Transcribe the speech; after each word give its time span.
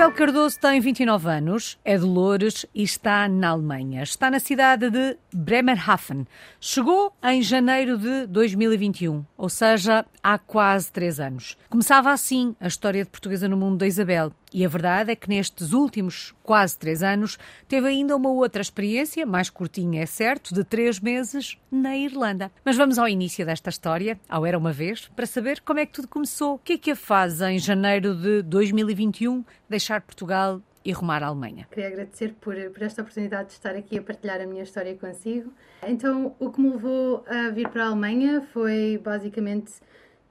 Isabel 0.00 0.16
Cardoso 0.16 0.58
tem 0.58 0.80
29 0.80 1.28
anos, 1.28 1.78
é 1.84 1.94
de 1.94 2.04
Loures 2.04 2.64
e 2.74 2.82
está 2.82 3.28
na 3.28 3.50
Alemanha. 3.50 4.02
Está 4.02 4.30
na 4.30 4.40
cidade 4.40 4.88
de 4.88 5.18
Bremerhaven. 5.30 6.26
Chegou 6.58 7.12
em 7.22 7.42
janeiro 7.42 7.98
de 7.98 8.26
2021, 8.28 9.22
ou 9.36 9.50
seja, 9.50 10.06
há 10.22 10.38
quase 10.38 10.90
três 10.90 11.20
anos. 11.20 11.54
Começava 11.68 12.10
assim 12.10 12.56
a 12.58 12.66
história 12.66 13.04
de 13.04 13.10
portuguesa 13.10 13.46
no 13.46 13.58
mundo 13.58 13.76
da 13.76 13.86
Isabel. 13.86 14.32
E 14.52 14.64
a 14.64 14.68
verdade 14.68 15.12
é 15.12 15.16
que 15.16 15.28
nestes 15.28 15.72
últimos 15.72 16.34
quase 16.42 16.76
três 16.76 17.02
anos 17.02 17.38
teve 17.68 17.86
ainda 17.86 18.16
uma 18.16 18.30
outra 18.30 18.60
experiência, 18.60 19.24
mais 19.24 19.48
curtinha, 19.48 20.02
é 20.02 20.06
certo, 20.06 20.52
de 20.54 20.64
três 20.64 20.98
meses 20.98 21.56
na 21.70 21.96
Irlanda. 21.96 22.50
Mas 22.64 22.76
vamos 22.76 22.98
ao 22.98 23.08
início 23.08 23.46
desta 23.46 23.70
história, 23.70 24.18
ao 24.28 24.44
Era 24.44 24.58
Uma 24.58 24.72
Vez, 24.72 25.08
para 25.14 25.26
saber 25.26 25.60
como 25.60 25.78
é 25.80 25.86
que 25.86 25.92
tudo 25.92 26.08
começou. 26.08 26.54
O 26.54 26.58
que 26.58 26.72
é 26.74 26.78
que 26.78 26.90
a 26.90 26.96
faz 26.96 27.40
em 27.40 27.58
janeiro 27.58 28.14
de 28.14 28.42
2021 28.42 29.44
deixar 29.68 30.00
Portugal 30.00 30.60
e 30.84 30.92
rumar 30.92 31.22
à 31.22 31.26
Alemanha. 31.26 31.66
Queria 31.70 31.88
agradecer 31.88 32.34
por, 32.40 32.54
por, 32.70 32.82
esta 32.82 33.02
oportunidade 33.02 33.48
de 33.48 33.54
estar 33.54 33.74
aqui 33.74 33.98
a 33.98 34.02
partilhar 34.02 34.40
a 34.40 34.46
minha 34.46 34.62
história 34.62 34.94
consigo. 34.96 35.52
Então, 35.86 36.34
o 36.38 36.50
que 36.50 36.60
me 36.60 36.70
levou 36.70 37.24
a 37.28 37.50
vir 37.50 37.68
para 37.68 37.84
a 37.84 37.86
Alemanha 37.88 38.42
foi 38.52 38.98
basicamente 39.02 39.72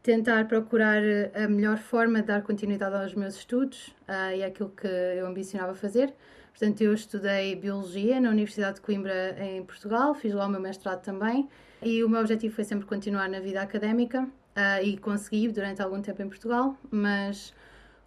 tentar 0.09 0.47
procurar 0.47 1.03
a 1.35 1.47
melhor 1.47 1.77
forma 1.77 2.21
de 2.21 2.29
dar 2.29 2.41
continuidade 2.41 2.95
aos 2.95 3.13
meus 3.13 3.35
estudos 3.35 3.89
uh, 4.07 4.35
e 4.35 4.43
aquilo 4.43 4.69
que 4.69 4.87
eu 4.87 5.27
ambicionava 5.27 5.75
fazer. 5.75 6.11
Portanto, 6.49 6.81
eu 6.81 6.95
estudei 6.95 7.55
Biologia 7.55 8.19
na 8.19 8.31
Universidade 8.31 8.77
de 8.77 8.81
Coimbra, 8.81 9.37
em 9.39 9.63
Portugal, 9.63 10.15
fiz 10.15 10.33
lá 10.33 10.47
o 10.47 10.49
meu 10.49 10.59
mestrado 10.59 11.03
também, 11.03 11.47
e 11.79 12.03
o 12.03 12.09
meu 12.09 12.21
objetivo 12.21 12.55
foi 12.55 12.63
sempre 12.63 12.87
continuar 12.87 13.29
na 13.29 13.39
vida 13.39 13.61
académica 13.61 14.23
uh, 14.23 14.83
e 14.83 14.97
consegui 14.97 15.47
durante 15.47 15.79
algum 15.79 16.01
tempo 16.01 16.23
em 16.23 16.27
Portugal, 16.27 16.75
mas 16.89 17.53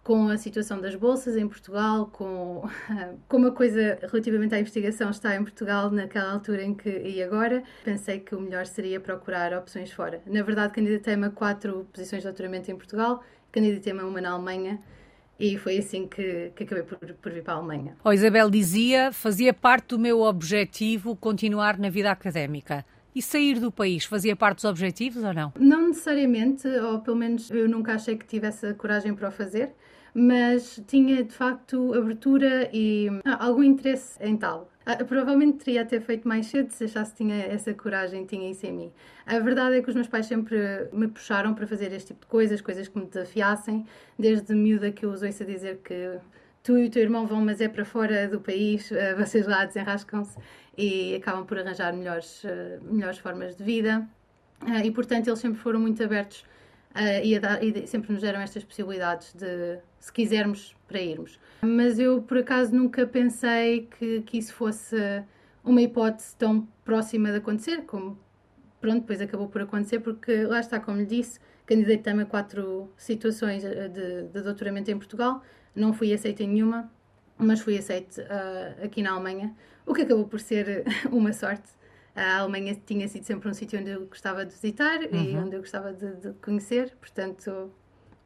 com 0.03 0.27
a 0.27 0.37
situação 0.37 0.81
das 0.81 0.95
bolsas 0.95 1.37
em 1.37 1.47
Portugal, 1.47 2.07
com 2.11 2.67
como 3.27 3.47
a 3.47 3.51
coisa 3.51 3.97
relativamente 4.01 4.53
à 4.53 4.59
investigação 4.59 5.09
está 5.09 5.35
em 5.35 5.41
Portugal 5.41 5.89
naquela 5.89 6.31
altura 6.31 6.63
em 6.63 6.73
que 6.73 6.89
e 6.89 7.23
agora, 7.23 7.63
pensei 7.85 8.19
que 8.19 8.35
o 8.35 8.41
melhor 8.41 8.65
seria 8.65 8.99
procurar 8.99 9.53
opções 9.53 9.91
fora. 9.91 10.21
Na 10.25 10.43
verdade, 10.43 10.73
candidatei-me 10.73 11.27
a 11.27 11.29
quatro 11.29 11.87
posições 11.93 12.21
de 12.21 12.27
doutoramento 12.27 12.69
em 12.69 12.75
Portugal, 12.75 13.23
candidatei-me 13.51 14.01
a 14.01 14.05
uma 14.05 14.19
na 14.19 14.31
Alemanha 14.31 14.79
e 15.39 15.57
foi 15.57 15.77
assim 15.77 16.05
que, 16.05 16.51
que 16.55 16.63
acabei 16.63 16.83
por, 16.83 16.97
por, 16.97 17.31
vir 17.31 17.41
para 17.41 17.53
a 17.53 17.57
Alemanha. 17.57 17.95
Oh, 18.03 18.11
Isabel 18.11 18.49
dizia, 18.49 19.11
fazia 19.13 19.53
parte 19.53 19.89
do 19.89 19.99
meu 19.99 20.21
objetivo 20.21 21.15
continuar 21.15 21.77
na 21.77 21.89
vida 21.89 22.11
académica. 22.11 22.85
E 23.15 23.21
sair 23.21 23.59
do 23.59 23.71
país 23.71 24.05
fazia 24.05 24.35
parte 24.35 24.55
dos 24.55 24.65
objetivos 24.65 25.23
ou 25.23 25.33
não? 25.33 25.53
Não 25.59 25.87
necessariamente, 25.87 26.67
ou 26.67 26.99
pelo 26.99 27.15
menos 27.15 27.49
eu 27.51 27.69
nunca 27.69 27.93
achei 27.93 28.17
que 28.17 28.25
tivesse 28.25 28.65
a 28.65 28.73
coragem 28.73 29.13
para 29.13 29.29
o 29.29 29.31
fazer 29.31 29.71
mas 30.13 30.81
tinha 30.87 31.23
de 31.23 31.33
facto 31.33 31.93
abertura 31.93 32.69
e 32.71 33.07
ah, 33.25 33.45
algum 33.45 33.63
interesse 33.63 34.17
em 34.21 34.37
tal. 34.37 34.69
Ah, 34.85 35.03
provavelmente 35.03 35.63
teria 35.63 35.81
até 35.81 35.99
feito 35.99 36.27
mais 36.27 36.47
cedo 36.47 36.69
se 36.71 36.83
achasse 36.83 37.11
que 37.11 37.17
tinha 37.17 37.35
essa 37.35 37.73
coragem, 37.73 38.25
tinha 38.25 38.51
isso 38.51 38.65
em 38.65 38.73
mim. 38.73 38.91
A 39.25 39.39
verdade 39.39 39.77
é 39.77 39.81
que 39.81 39.89
os 39.89 39.95
meus 39.95 40.07
pais 40.07 40.25
sempre 40.25 40.89
me 40.91 41.07
puxaram 41.07 41.53
para 41.53 41.65
fazer 41.65 41.91
este 41.93 42.07
tipo 42.07 42.21
de 42.21 42.27
coisas, 42.27 42.61
coisas 42.61 42.87
que 42.87 42.99
me 42.99 43.05
desafiassem, 43.05 43.85
desde 44.19 44.53
miúda 44.53 44.91
que 44.91 45.05
eu 45.05 45.11
os 45.11 45.23
ouço 45.23 45.43
a 45.43 45.45
dizer 45.45 45.79
que 45.83 46.19
tu 46.61 46.77
e 46.77 46.87
o 46.87 46.89
teu 46.91 47.01
irmão 47.01 47.25
vão, 47.25 47.41
mas 47.41 47.59
é 47.61 47.67
para 47.67 47.85
fora 47.85 48.27
do 48.27 48.39
país, 48.39 48.91
ah, 48.91 49.15
vocês 49.15 49.47
lá 49.47 49.65
desenrascam-se 49.65 50.37
e 50.77 51.15
acabam 51.15 51.45
por 51.45 51.57
arranjar 51.57 51.93
melhores, 51.93 52.43
melhores 52.83 53.17
formas 53.19 53.55
de 53.55 53.63
vida. 53.63 54.07
E 54.83 54.91
portanto, 54.91 55.27
eles 55.27 55.39
sempre 55.39 55.59
foram 55.59 55.79
muito 55.79 56.01
abertos 56.03 56.45
Uh, 56.95 57.25
e, 57.25 57.39
dar, 57.39 57.63
e, 57.63 57.87
sempre 57.87 58.13
nos 58.13 58.21
deram 58.21 58.39
estas 58.39 58.63
possibilidades 58.63 59.33
de, 59.33 59.79
se 59.99 60.13
quisermos, 60.13 60.75
para 60.87 61.01
irmos. 61.01 61.39
Mas 61.63 61.97
eu, 61.97 62.21
por 62.21 62.37
acaso, 62.37 62.75
nunca 62.75 63.07
pensei 63.07 63.87
que, 63.97 64.21
que 64.21 64.37
isso 64.37 64.53
fosse 64.53 64.95
uma 65.63 65.81
hipótese 65.81 66.35
tão 66.35 66.67
próxima 66.83 67.31
de 67.31 67.37
acontecer, 67.37 67.83
como, 67.85 68.19
pronto, 68.81 69.01
depois 69.01 69.21
acabou 69.21 69.47
por 69.47 69.61
acontecer, 69.61 69.99
porque 69.99 70.43
lá 70.43 70.59
está, 70.59 70.79
como 70.79 70.99
lhe 70.99 71.05
disse, 71.05 71.39
candidatei-me 71.65 72.23
a 72.23 72.25
quatro 72.25 72.91
situações 72.97 73.63
eh, 73.63 73.87
de, 73.87 74.23
de, 74.27 74.41
doutoramento 74.41 74.91
em 74.91 74.97
Portugal, 74.97 75.41
não 75.75 75.93
fui 75.93 76.13
aceita 76.13 76.43
em 76.43 76.49
nenhuma, 76.49 76.91
mas 77.37 77.61
fui 77.61 77.77
aceita 77.77 78.21
uh, 78.21 78.85
aqui 78.85 79.01
na 79.01 79.11
Alemanha, 79.11 79.55
o 79.85 79.93
que 79.93 80.01
acabou 80.01 80.27
por 80.27 80.39
ser 80.39 80.83
uma 81.11 81.33
sorte 81.33 81.69
a 82.15 82.37
Alemanha 82.37 82.77
tinha 82.85 83.07
sido 83.07 83.23
sempre 83.23 83.49
um 83.49 83.53
sítio 83.53 83.79
onde 83.79 83.89
eu 83.89 84.05
gostava 84.05 84.45
de 84.45 84.53
visitar 84.53 84.99
uhum. 85.01 85.23
e 85.23 85.35
onde 85.35 85.55
eu 85.55 85.59
gostava 85.59 85.91
de, 85.91 86.15
de, 86.15 86.33
conhecer, 86.41 86.95
portanto 86.99 87.71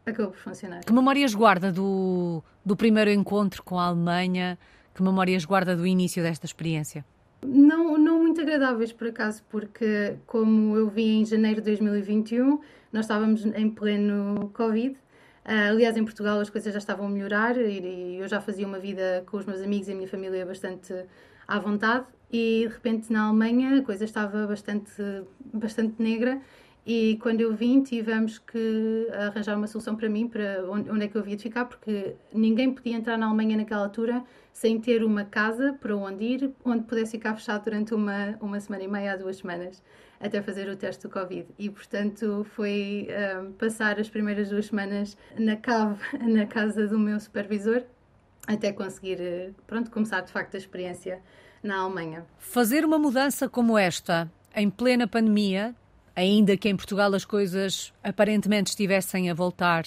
acabou 0.06 0.32
por 0.32 0.40
funcionar. 0.40 0.84
Que 0.84 0.94
memórias 0.94 1.34
guarda 1.34 1.72
do, 1.72 2.44
do 2.66 2.76
primeiro 2.76 3.12
encontro 3.12 3.64
com 3.64 3.80
a 3.80 3.86
Alemanha? 3.86 4.58
Que 4.94 5.02
memórias 5.02 5.46
guarda 5.46 5.76
do 5.76 5.86
início 5.86 6.24
desta 6.24 6.46
experiência? 6.46 7.06
Não, 7.46 7.98
não 7.98 8.20
muito 8.20 8.42
agradáveis, 8.42 8.92
por 8.92 9.08
acaso, 9.08 9.44
porque 9.50 10.16
como 10.26 10.76
eu 10.76 10.90
vi 10.90 11.20
em 11.20 11.26
janeiro 11.26 11.62
de 11.62 11.66
2021, 11.68 12.60
nós 12.92 13.06
estávamos 13.06 13.46
em 13.46 13.70
pleno 13.70 14.50
Covid. 14.54 14.96
Uh, 15.46 15.70
aliás, 15.70 15.96
em 15.96 16.04
Portugal 16.04 16.40
as 16.40 16.50
coisas 16.50 16.74
já 16.74 16.80
estavam 16.80 17.06
a 17.06 17.10
melhorar 17.10 17.56
e, 17.58 17.80
e 17.80 18.20
eu 18.20 18.28
já 18.28 18.42
fazia 18.42 18.68
uma 18.68 18.80
vida 18.80 19.24
com 19.28 19.38
os 19.38 19.46
meus 19.46 19.62
amigos 19.62 19.88
e 19.88 19.94
a 19.94 19.96
minha 19.96 20.08
família 20.08 20.46
bastante 20.46 20.94
à 21.48 21.58
vontade 21.58 22.06
e 22.32 22.66
de 22.68 22.74
repente 22.74 23.12
na 23.12 23.28
Alemanha 23.28 23.80
a 23.80 23.82
coisa 23.82 24.04
estava 24.04 24.46
bastante, 24.48 24.92
bastante 25.54 26.02
negra 26.02 26.42
e 26.90 27.18
quando 27.22 27.42
eu 27.42 27.54
vim 27.54 27.84
tivemos 27.84 28.40
que 28.40 29.10
arranjar 29.12 29.58
uma 29.58 29.68
solução 29.68 29.94
para 29.94 30.08
mim, 30.08 30.26
para 30.26 30.64
onde, 30.70 31.04
é 31.04 31.08
que 31.10 31.18
eu 31.18 31.22
havia 31.22 31.36
de 31.36 31.44
ficar, 31.44 31.66
porque 31.66 32.16
ninguém 32.34 32.74
podia 32.74 32.96
entrar 32.96 33.18
na 33.18 33.26
Alemanha 33.26 33.58
naquela 33.58 33.84
altura 33.84 34.24
sem 34.54 34.80
ter 34.80 35.04
uma 35.04 35.26
casa 35.26 35.74
para 35.82 35.94
onde 35.98 36.24
ir, 36.24 36.52
onde 36.64 36.86
pudesse 36.86 37.12
ficar 37.12 37.36
fechado 37.36 37.66
durante 37.66 37.94
uma, 37.94 38.38
uma 38.40 38.58
semana 38.62 38.86
e 38.86 38.88
meia 38.88 39.12
a 39.12 39.16
duas 39.18 39.36
semanas, 39.36 39.84
até 40.18 40.42
fazer 40.42 40.70
o 40.70 40.78
teste 40.78 41.04
do 41.06 41.10
Covid. 41.10 41.46
E, 41.60 41.70
portanto, 41.70 42.48
foi 42.56 43.10
um, 43.42 43.52
passar 43.52 44.00
as 44.00 44.10
primeiras 44.10 44.50
duas 44.50 44.68
semanas 44.68 45.18
na 45.38 45.58
cave, 45.58 46.02
na 46.26 46.46
casa 46.46 46.88
do 46.88 46.98
meu 46.98 47.20
supervisor, 47.20 47.84
até 48.48 48.72
conseguir, 48.72 49.54
pronto, 49.68 49.92
começar 49.92 50.22
de 50.22 50.32
facto 50.32 50.56
a 50.56 50.58
experiência 50.58 51.22
na 51.64 51.80
Alemanha. 51.82 52.26
Fazer 52.38 52.86
uma 52.86 52.98
mudança 52.98 53.48
como 53.50 53.78
esta, 53.78 54.30
em 54.56 54.70
plena 54.70 55.08
pandemia, 55.08 55.76
ainda 56.16 56.58
que 56.58 56.68
em 56.68 56.76
Portugal 56.76 57.14
as 57.14 57.24
coisas 57.24 57.94
aparentemente 58.04 58.72
estivessem 58.72 59.30
a 59.30 59.34
voltar 59.36 59.86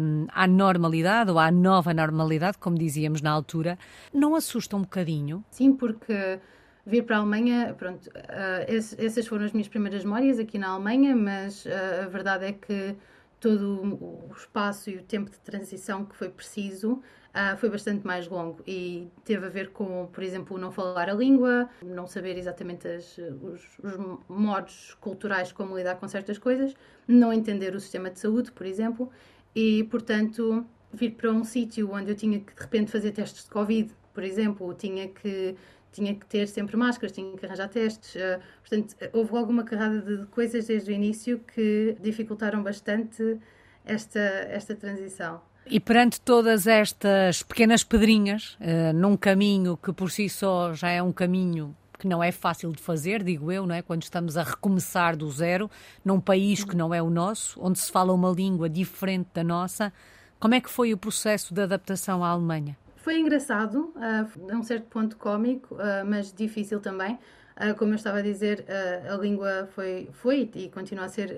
um, 0.00 0.26
à 0.32 0.46
normalidade 0.46 1.30
ou 1.30 1.38
à 1.38 1.50
nova 1.50 1.94
normalidade, 1.94 2.58
como 2.58 2.76
dizíamos 2.76 3.22
na 3.22 3.30
altura, 3.30 3.78
não 4.12 4.34
assusta 4.34 4.76
um 4.76 4.82
bocadinho? 4.82 5.42
Sim, 5.50 5.72
porque 5.72 6.38
vir 6.84 7.04
para 7.04 7.16
a 7.16 7.20
Alemanha, 7.20 7.74
pronto, 7.78 8.06
uh, 8.06 8.98
essas 8.98 9.26
foram 9.26 9.46
as 9.46 9.52
minhas 9.52 9.68
primeiras 9.68 10.04
memórias 10.04 10.38
aqui 10.38 10.58
na 10.58 10.68
Alemanha, 10.68 11.16
mas 11.16 11.64
uh, 11.64 12.04
a 12.04 12.08
verdade 12.08 12.44
é 12.44 12.52
que 12.52 12.94
todo 13.40 13.98
o 14.30 14.32
espaço 14.36 14.90
e 14.90 14.96
o 14.96 15.02
tempo 15.02 15.30
de 15.30 15.38
transição 15.40 16.04
que 16.04 16.14
foi 16.14 16.28
preciso 16.28 17.02
uh, 17.34 17.56
foi 17.56 17.68
bastante 17.68 18.06
mais 18.06 18.28
longo 18.28 18.62
e 18.66 19.08
teve 19.24 19.46
a 19.46 19.48
ver 19.48 19.70
com, 19.70 20.08
por 20.12 20.22
exemplo, 20.22 20.58
não 20.58 20.70
falar 20.70 21.08
a 21.08 21.14
língua, 21.14 21.68
não 21.84 22.06
saber 22.06 22.36
exatamente 22.38 22.86
as, 22.86 23.18
os, 23.18 23.78
os 23.82 24.18
modos 24.28 24.96
culturais 25.00 25.52
como 25.52 25.76
lidar 25.76 25.96
com 25.96 26.06
certas 26.08 26.38
coisas, 26.38 26.74
não 27.06 27.32
entender 27.32 27.74
o 27.74 27.80
sistema 27.80 28.10
de 28.10 28.18
saúde, 28.18 28.52
por 28.52 28.66
exemplo, 28.66 29.10
e, 29.54 29.84
portanto, 29.84 30.64
vir 30.92 31.12
para 31.12 31.30
um 31.30 31.44
sítio 31.44 31.90
onde 31.92 32.10
eu 32.10 32.14
tinha 32.14 32.40
que, 32.40 32.54
de 32.54 32.60
repente, 32.60 32.90
fazer 32.90 33.12
testes 33.12 33.44
de 33.44 33.50
Covid, 33.50 33.92
por 34.14 34.22
exemplo, 34.22 34.72
tinha 34.74 35.08
que 35.08 35.56
tinha 35.92 36.14
que 36.14 36.24
ter 36.24 36.48
sempre 36.48 36.74
máscaras, 36.74 37.12
tinha 37.12 37.36
que 37.36 37.44
arranjar 37.44 37.68
testes. 37.68 38.14
Uh, 38.14 38.40
portanto, 38.60 38.96
houve 39.12 39.32
logo 39.34 39.50
uma 39.52 39.62
carrada 39.62 40.00
de 40.00 40.26
coisas 40.28 40.66
desde 40.66 40.90
o 40.90 40.94
início 40.94 41.38
que 41.40 41.96
dificultaram 42.00 42.62
bastante 42.62 43.38
esta, 43.84 44.18
esta 44.18 44.74
transição. 44.74 45.42
E 45.66 45.78
perante 45.80 46.20
todas 46.20 46.66
estas 46.66 47.42
pequenas 47.42 47.84
pedrinhas, 47.84 48.58
uh, 48.60 48.92
num 48.94 49.16
caminho 49.16 49.76
que 49.76 49.92
por 49.92 50.10
si 50.10 50.28
só 50.28 50.74
já 50.74 50.90
é 50.90 51.02
um 51.02 51.12
caminho 51.12 51.74
que 51.98 52.08
não 52.08 52.22
é 52.22 52.32
fácil 52.32 52.72
de 52.72 52.82
fazer, 52.82 53.22
digo 53.22 53.52
eu, 53.52 53.64
não 53.64 53.74
é? 53.74 53.80
Quando 53.80 54.02
estamos 54.02 54.36
a 54.36 54.42
recomeçar 54.42 55.16
do 55.16 55.30
zero, 55.30 55.70
num 56.04 56.18
país 56.18 56.64
que 56.64 56.76
não 56.76 56.92
é 56.92 57.00
o 57.00 57.08
nosso, 57.08 57.60
onde 57.62 57.78
se 57.78 57.92
fala 57.92 58.12
uma 58.12 58.30
língua 58.30 58.68
diferente 58.68 59.28
da 59.32 59.44
nossa, 59.44 59.92
como 60.40 60.54
é 60.54 60.60
que 60.60 60.68
foi 60.68 60.92
o 60.92 60.98
processo 60.98 61.54
de 61.54 61.62
adaptação 61.62 62.24
à 62.24 62.30
Alemanha? 62.30 62.76
Foi 63.02 63.18
engraçado, 63.18 63.92
uh, 63.96 64.52
a 64.52 64.56
um 64.56 64.62
certo 64.62 64.86
ponto 64.86 65.16
cómico, 65.16 65.74
uh, 65.74 66.06
mas 66.06 66.32
difícil 66.32 66.78
também. 66.78 67.18
Uh, 67.56 67.74
como 67.76 67.90
eu 67.90 67.96
estava 67.96 68.18
a 68.18 68.22
dizer, 68.22 68.64
a 69.10 69.16
língua 69.16 69.68
foi, 69.74 70.08
foi 70.12 70.48
e 70.54 70.70
continua 70.70 71.06
a 71.06 71.08
ser, 71.08 71.28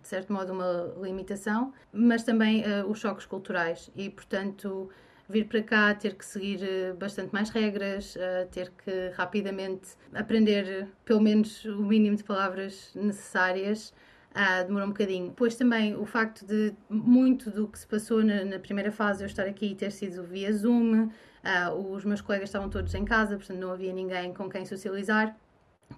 de 0.00 0.08
certo 0.08 0.32
modo, 0.32 0.54
uma 0.54 0.94
limitação, 1.02 1.74
mas 1.92 2.24
também 2.24 2.64
os 2.88 2.98
choques 2.98 3.24
culturais 3.26 3.90
e, 3.94 4.10
portanto, 4.10 4.90
vir 5.28 5.46
para 5.46 5.62
cá, 5.62 5.94
ter 5.94 6.14
que 6.14 6.24
seguir 6.24 6.60
bastante 6.98 7.32
mais 7.32 7.50
regras, 7.50 8.16
ter 8.50 8.70
que 8.70 9.10
rapidamente 9.14 9.90
aprender 10.12 10.88
pelo 11.04 11.20
menos 11.20 11.64
o 11.66 11.82
mínimo 11.82 12.16
de 12.16 12.24
palavras 12.24 12.90
necessárias. 12.94 13.92
Uh, 14.34 14.66
demorou 14.66 14.88
um 14.88 14.90
bocadinho. 14.90 15.28
Depois 15.28 15.54
também 15.54 15.94
o 15.94 16.04
facto 16.04 16.44
de 16.44 16.74
muito 16.90 17.52
do 17.52 17.68
que 17.68 17.78
se 17.78 17.86
passou 17.86 18.24
na, 18.24 18.44
na 18.44 18.58
primeira 18.58 18.90
fase 18.90 19.22
eu 19.22 19.26
estar 19.26 19.44
aqui 19.44 19.66
e 19.66 19.74
ter 19.76 19.92
sido 19.92 20.24
via 20.24 20.52
Zoom, 20.52 21.04
uh, 21.04 21.92
os 21.92 22.04
meus 22.04 22.20
colegas 22.20 22.48
estavam 22.48 22.68
todos 22.68 22.92
em 22.94 23.04
casa, 23.04 23.36
portanto 23.36 23.58
não 23.58 23.70
havia 23.70 23.92
ninguém 23.92 24.34
com 24.34 24.50
quem 24.50 24.66
socializar. 24.66 25.36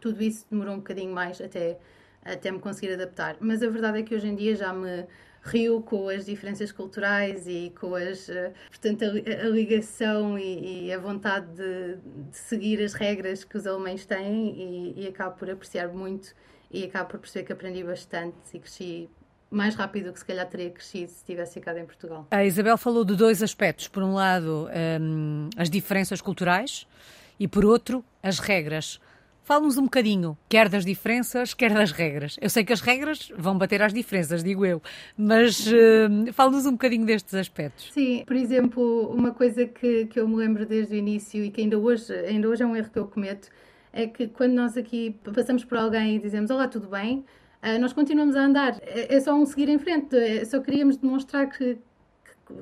Tudo 0.02 0.22
isso 0.22 0.46
demorou 0.50 0.74
um 0.74 0.78
bocadinho 0.78 1.14
mais 1.14 1.40
até, 1.40 1.78
até 2.22 2.50
me 2.50 2.58
conseguir 2.58 2.92
adaptar. 2.92 3.38
Mas 3.40 3.62
a 3.62 3.70
verdade 3.70 4.00
é 4.00 4.02
que 4.02 4.14
hoje 4.14 4.28
em 4.28 4.36
dia 4.36 4.54
já 4.54 4.70
me 4.70 5.06
rio 5.46 5.80
com 5.80 6.08
as 6.08 6.26
diferenças 6.26 6.72
culturais 6.72 7.46
e 7.46 7.72
com 7.80 7.94
as, 7.94 8.28
uh, 8.28 8.52
portanto, 8.68 9.04
a, 9.04 9.46
a 9.46 9.48
ligação 9.48 10.38
e, 10.38 10.88
e, 10.88 10.92
a 10.92 10.98
vontade 10.98 11.46
de, 11.54 11.96
de, 12.30 12.36
seguir 12.36 12.82
as 12.82 12.92
regras 12.92 13.44
que 13.44 13.56
os 13.56 13.66
alemães 13.66 14.04
têm 14.04 14.94
e, 14.94 15.04
e 15.04 15.06
acabo 15.06 15.36
por 15.36 15.48
apreciar 15.48 15.88
muito 15.88 16.34
e 16.70 16.84
acabo 16.84 17.10
por 17.10 17.20
perceber 17.20 17.46
que 17.46 17.52
aprendi 17.52 17.82
bastante 17.82 18.36
e 18.54 18.58
cresci 18.58 19.08
mais 19.50 19.74
rápido 19.74 20.06
do 20.06 20.12
que 20.12 20.18
se 20.18 20.24
calhar 20.24 20.46
teria 20.48 20.70
crescido 20.70 21.10
se 21.10 21.24
tivesse 21.24 21.54
ficado 21.54 21.78
em 21.78 21.86
Portugal. 21.86 22.26
A 22.30 22.44
Isabel 22.44 22.76
falou 22.76 23.04
de 23.04 23.14
dois 23.14 23.42
aspectos. 23.42 23.88
Por 23.88 24.02
um 24.02 24.14
lado, 24.14 24.68
um, 25.00 25.48
as 25.56 25.70
diferenças 25.70 26.20
culturais 26.20 26.86
e, 27.38 27.46
por 27.46 27.64
outro, 27.64 28.04
as 28.22 28.38
regras. 28.38 29.00
Fala-nos 29.44 29.78
um 29.78 29.84
bocadinho, 29.84 30.36
quer 30.48 30.68
das 30.68 30.84
diferenças, 30.84 31.54
quer 31.54 31.72
das 31.72 31.92
regras. 31.92 32.36
Eu 32.40 32.50
sei 32.50 32.64
que 32.64 32.72
as 32.72 32.80
regras 32.80 33.32
vão 33.38 33.56
bater 33.56 33.80
às 33.80 33.94
diferenças, 33.94 34.42
digo 34.42 34.66
eu, 34.66 34.82
mas 35.16 35.68
uh, 35.68 36.32
fala-nos 36.32 36.66
um 36.66 36.72
bocadinho 36.72 37.06
destes 37.06 37.32
aspectos. 37.32 37.92
Sim, 37.92 38.24
por 38.26 38.34
exemplo, 38.34 39.08
uma 39.08 39.30
coisa 39.30 39.64
que, 39.64 40.06
que 40.06 40.18
eu 40.18 40.26
me 40.26 40.34
lembro 40.34 40.66
desde 40.66 40.96
o 40.96 40.98
início 40.98 41.44
e 41.44 41.52
que 41.52 41.60
ainda 41.60 41.78
hoje, 41.78 42.12
ainda 42.12 42.48
hoje 42.48 42.64
é 42.64 42.66
um 42.66 42.74
erro 42.74 42.90
que 42.90 42.98
eu 42.98 43.06
cometo, 43.06 43.48
é 43.96 44.06
que 44.06 44.28
quando 44.28 44.52
nós 44.52 44.76
aqui 44.76 45.19
passamos 45.34 45.64
por 45.64 45.78
alguém 45.78 46.16
e 46.16 46.19
dizemos 46.19 46.50
Olá, 46.50 46.69
tudo 46.69 46.87
bem? 46.87 47.25
Uh, 47.62 47.81
nós 47.81 47.94
continuamos 47.94 48.37
a 48.37 48.43
andar. 48.43 48.78
É, 48.82 49.16
é, 49.16 49.20
só 49.20 49.34
um 49.34 49.46
seguir 49.46 49.70
em 49.70 49.78
frente. 49.78 50.14
É, 50.14 50.44
só 50.44 50.60
queríamos 50.60 50.98
demonstrar 50.98 51.48
que, 51.48 51.78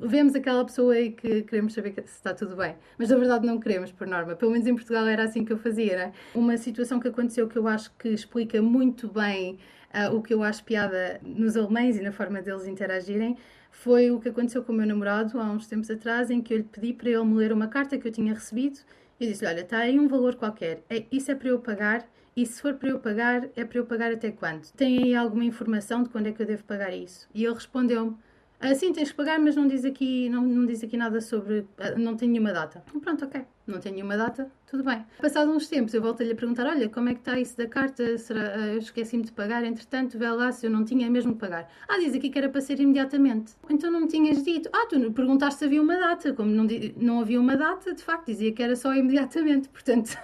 vemos 0.01 0.33
aquela 0.33 0.63
pessoa 0.63 0.97
e 0.97 1.11
que 1.11 1.43
queremos 1.43 1.73
saber 1.73 1.93
se 1.93 2.15
está 2.15 2.33
tudo 2.33 2.55
bem. 2.55 2.75
Mas 2.97 3.09
na 3.09 3.17
verdade 3.17 3.45
não 3.45 3.59
queremos, 3.59 3.91
por 3.91 4.07
norma. 4.07 4.33
Pelo 4.33 4.51
menos 4.51 4.65
em 4.65 4.73
Portugal 4.73 5.05
era 5.05 5.23
assim 5.23 5.43
que 5.43 5.51
eu 5.51 5.57
fazia. 5.57 5.97
Né? 5.97 6.13
Uma 6.33 6.55
situação 6.55 7.01
que 7.01 7.09
aconteceu 7.09 7.49
que 7.49 7.57
eu 7.57 7.67
acho 7.67 7.91
que 7.99 8.07
explica 8.07 8.61
muito 8.61 9.09
bem 9.09 9.59
uh, 9.93 10.15
o 10.15 10.21
que 10.21 10.33
eu 10.33 10.41
acho 10.41 10.63
piada 10.63 11.19
nos 11.21 11.57
alemães 11.57 11.97
e 11.97 12.01
na 12.01 12.13
forma 12.13 12.41
deles 12.41 12.65
interagirem 12.65 13.35
foi 13.71 14.09
o 14.09 14.21
que 14.21 14.29
aconteceu 14.29 14.63
com 14.63 14.71
o 14.71 14.75
meu 14.75 14.87
namorado 14.87 15.37
há 15.37 15.51
uns 15.51 15.67
tempos 15.67 15.91
atrás, 15.91 16.31
em 16.31 16.41
que 16.41 16.53
eu 16.53 16.59
lhe 16.59 16.63
pedi 16.63 16.93
para 16.93 17.09
ele 17.09 17.25
me 17.25 17.35
ler 17.35 17.51
uma 17.51 17.67
carta 17.67 17.97
que 17.97 18.07
eu 18.07 18.11
tinha 18.11 18.33
recebido 18.33 18.79
eu 19.19 19.27
disse 19.27 19.45
olha, 19.45 19.61
está 19.61 19.79
aí 19.79 19.99
um 19.99 20.07
valor 20.07 20.35
qualquer, 20.35 20.83
é, 20.89 21.05
isso 21.11 21.31
é 21.31 21.35
para 21.35 21.49
eu 21.49 21.59
pagar, 21.59 22.07
e 22.35 22.45
se 22.45 22.61
for 22.61 22.73
para 22.75 22.89
eu 22.89 22.99
pagar, 22.99 23.49
é 23.55 23.63
para 23.63 23.77
eu 23.77 23.85
pagar 23.85 24.11
até 24.11 24.31
quando? 24.31 24.69
Tem 24.73 25.03
aí 25.03 25.15
alguma 25.15 25.45
informação 25.45 26.03
de 26.03 26.09
quando 26.09 26.27
é 26.27 26.31
que 26.33 26.41
eu 26.41 26.45
devo 26.45 26.63
pagar 26.65 26.93
isso? 26.93 27.27
E 27.33 27.45
ele 27.45 27.53
respondeu-me, 27.53 28.17
Assim 28.59 28.93
tens 28.93 29.11
que 29.11 29.17
pagar, 29.17 29.39
mas 29.39 29.55
não 29.55 29.67
diz 29.67 29.83
aqui, 29.83 30.29
não, 30.29 30.41
não 30.41 30.65
diz 30.65 30.83
aqui 30.83 30.95
nada 30.97 31.19
sobre. 31.21 31.67
Ah, 31.77 31.91
não 31.97 32.15
tem 32.15 32.29
nenhuma 32.29 32.53
data. 32.53 32.83
Pronto, 33.01 33.25
ok. 33.25 33.41
Não 33.67 33.79
tem 33.79 33.91
nenhuma 33.93 34.15
data, 34.15 34.49
tudo 34.67 34.83
bem. 34.83 35.03
Passado 35.19 35.51
uns 35.51 35.67
tempos, 35.67 35.93
eu 35.93 36.01
volto-lhe 36.01 36.31
a 36.31 36.35
perguntar: 36.35 36.65
olha, 36.67 36.87
como 36.87 37.09
é 37.09 37.13
que 37.13 37.19
está 37.19 37.39
isso 37.39 37.57
da 37.57 37.67
carta? 37.67 38.17
Será, 38.17 38.53
ah, 38.55 38.67
eu 38.67 38.79
esqueci-me 38.79 39.23
de 39.23 39.31
pagar, 39.31 39.63
entretanto, 39.63 40.17
vê 40.17 40.29
lá 40.29 40.51
se 40.51 40.65
eu 40.67 40.71
não 40.71 40.85
tinha 40.85 41.09
mesmo 41.09 41.33
de 41.33 41.39
pagar. 41.39 41.69
Ah, 41.87 41.97
diz 41.97 42.13
aqui 42.13 42.29
que 42.29 42.37
era 42.37 42.47
para 42.47 42.61
ser 42.61 42.79
imediatamente. 42.79 43.53
Então 43.69 43.91
não 43.91 44.01
me 44.01 44.07
tinhas 44.07 44.43
dito. 44.43 44.69
Ah, 44.71 44.85
tu 44.89 45.11
perguntaste 45.11 45.59
se 45.59 45.65
havia 45.65 45.81
uma 45.81 45.97
data. 45.97 46.33
Como 46.33 46.51
não, 46.51 46.67
não 46.97 47.19
havia 47.21 47.39
uma 47.39 47.57
data, 47.57 47.93
de 47.93 48.03
facto, 48.03 48.27
dizia 48.27 48.51
que 48.51 48.63
era 48.63 48.75
só 48.75 48.93
imediatamente. 48.93 49.67
Portanto, 49.73 50.17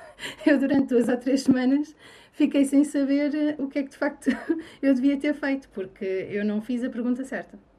eu 0.46 0.58
durante 0.58 0.88
duas 0.88 1.10
ou 1.10 1.18
três 1.18 1.42
semanas 1.42 1.96
fiquei 2.32 2.64
sem 2.66 2.84
saber 2.84 3.32
ah, 3.58 3.62
o 3.62 3.68
que 3.68 3.80
é 3.80 3.84
que 3.84 3.90
de 3.90 3.98
facto 3.98 4.30
eu 4.82 4.94
devia 4.94 5.18
ter 5.18 5.34
feito, 5.34 5.68
porque 5.70 6.06
eu 6.06 6.46
não 6.46 6.62
fiz 6.62 6.84
a 6.84 6.90
pergunta 6.90 7.24
certa. 7.24 7.71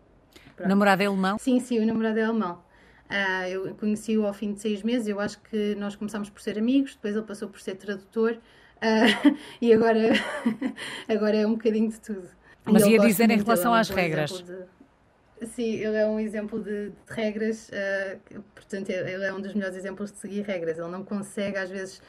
Pronto. 0.62 0.68
Namorado 0.68 1.02
é 1.02 1.06
alemão? 1.06 1.38
Sim, 1.38 1.58
sim, 1.58 1.80
o 1.80 1.86
namorado 1.86 2.18
é 2.18 2.22
alemão. 2.22 2.62
Uh, 3.10 3.46
eu 3.48 3.74
conheci-o 3.74 4.24
ao 4.24 4.32
fim 4.32 4.54
de 4.54 4.60
seis 4.60 4.82
meses, 4.82 5.08
eu 5.08 5.20
acho 5.20 5.40
que 5.42 5.74
nós 5.74 5.96
começámos 5.96 6.30
por 6.30 6.40
ser 6.40 6.56
amigos, 6.56 6.94
depois 6.94 7.14
ele 7.14 7.26
passou 7.26 7.48
por 7.48 7.60
ser 7.60 7.74
tradutor 7.74 8.32
uh, 8.32 9.36
e 9.60 9.72
agora, 9.72 10.12
agora 11.08 11.36
é 11.36 11.46
um 11.46 11.52
bocadinho 11.52 11.90
de 11.90 12.00
tudo. 12.00 12.28
Mas 12.64 12.86
ia 12.86 12.98
dizer 13.00 13.28
em 13.28 13.36
relação 13.36 13.74
é 13.74 13.76
um 13.76 13.80
às 13.80 13.90
regras. 13.90 14.42
De, 14.42 15.46
sim, 15.46 15.74
ele 15.74 15.96
é 15.96 16.06
um 16.06 16.20
exemplo 16.20 16.62
de, 16.62 16.90
de 16.90 16.96
regras, 17.08 17.68
uh, 17.70 18.40
portanto, 18.54 18.88
ele 18.90 19.24
é 19.24 19.34
um 19.34 19.40
dos 19.40 19.52
melhores 19.52 19.76
exemplos 19.76 20.12
de 20.12 20.18
seguir 20.18 20.42
regras. 20.42 20.78
Ele 20.78 20.88
não 20.88 21.04
consegue, 21.04 21.58
às 21.58 21.68
vezes, 21.68 22.00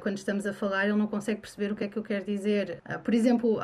quando 0.00 0.16
estamos 0.16 0.46
a 0.46 0.52
falar, 0.52 0.84
ele 0.84 0.96
não 0.96 1.08
consegue 1.08 1.40
perceber 1.40 1.72
o 1.72 1.76
que 1.76 1.84
é 1.84 1.88
que 1.88 1.96
eu 1.96 2.04
quero 2.04 2.24
dizer. 2.24 2.80
por 3.02 3.12
exemplo, 3.12 3.58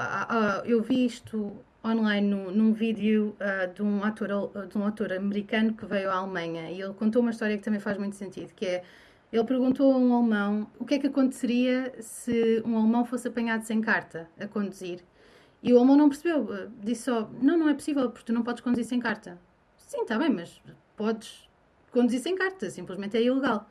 eu 0.65 0.83
vi 0.83 1.07
isto 1.07 1.57
online 1.85 2.27
num, 2.27 2.51
num 2.51 2.73
vídeo 2.73 3.37
uh, 3.41 3.73
de, 3.73 3.83
um 3.83 4.03
ator, 4.03 4.29
de 4.67 4.79
um 4.79 4.87
ator 4.87 5.13
americano 5.13 5.73
que 5.73 5.87
veio 5.87 6.11
à 6.11 6.17
Alemanha 6.17 6.71
e 6.71 6.81
ele 6.81 6.93
contou 6.95 7.23
uma 7.23 7.31
história 7.31 7.57
que 7.57 7.63
também 7.63 7.81
faz 7.81 7.97
muito 7.99 8.17
sentido, 8.17 8.53
que 8.55 8.67
é 8.67 8.85
ele 9.33 9.45
perguntou 9.45 9.93
a 9.93 9.97
um 9.97 10.15
alemão 10.15 10.71
o 10.79 10.85
que 10.85 10.95
é 10.95 10.99
que 10.99 11.07
aconteceria 11.07 11.93
se 12.01 12.63
um 12.65 12.79
alemão 12.79 13.05
fosse 13.05 13.29
apanhado 13.29 13.63
sem 13.63 13.81
carta 13.81 14.29
a 14.41 14.47
conduzir. 14.47 15.05
E 15.63 15.73
o 15.73 15.77
alemão 15.77 15.97
não 15.97 16.09
percebeu, 16.09 16.49
ah, 16.51 16.69
disse 16.83 17.03
só: 17.05 17.29
Não, 17.43 17.59
não 17.59 17.69
é 17.69 17.75
possível, 17.75 18.11
porque 18.11 18.25
tu 18.25 18.33
não 18.33 18.43
podes 18.43 18.63
conduzir 18.63 18.85
sem 18.87 18.99
carta. 19.01 19.39
Sim, 19.77 20.03
está 20.03 20.19
bem, 20.19 20.31
mas 20.31 20.63
podes 20.97 21.49
conduzir 21.93 22.21
sem 22.21 22.37
carta, 22.37 22.71
simplesmente 22.71 23.17
é 23.17 23.23
ilegal. 23.23 23.69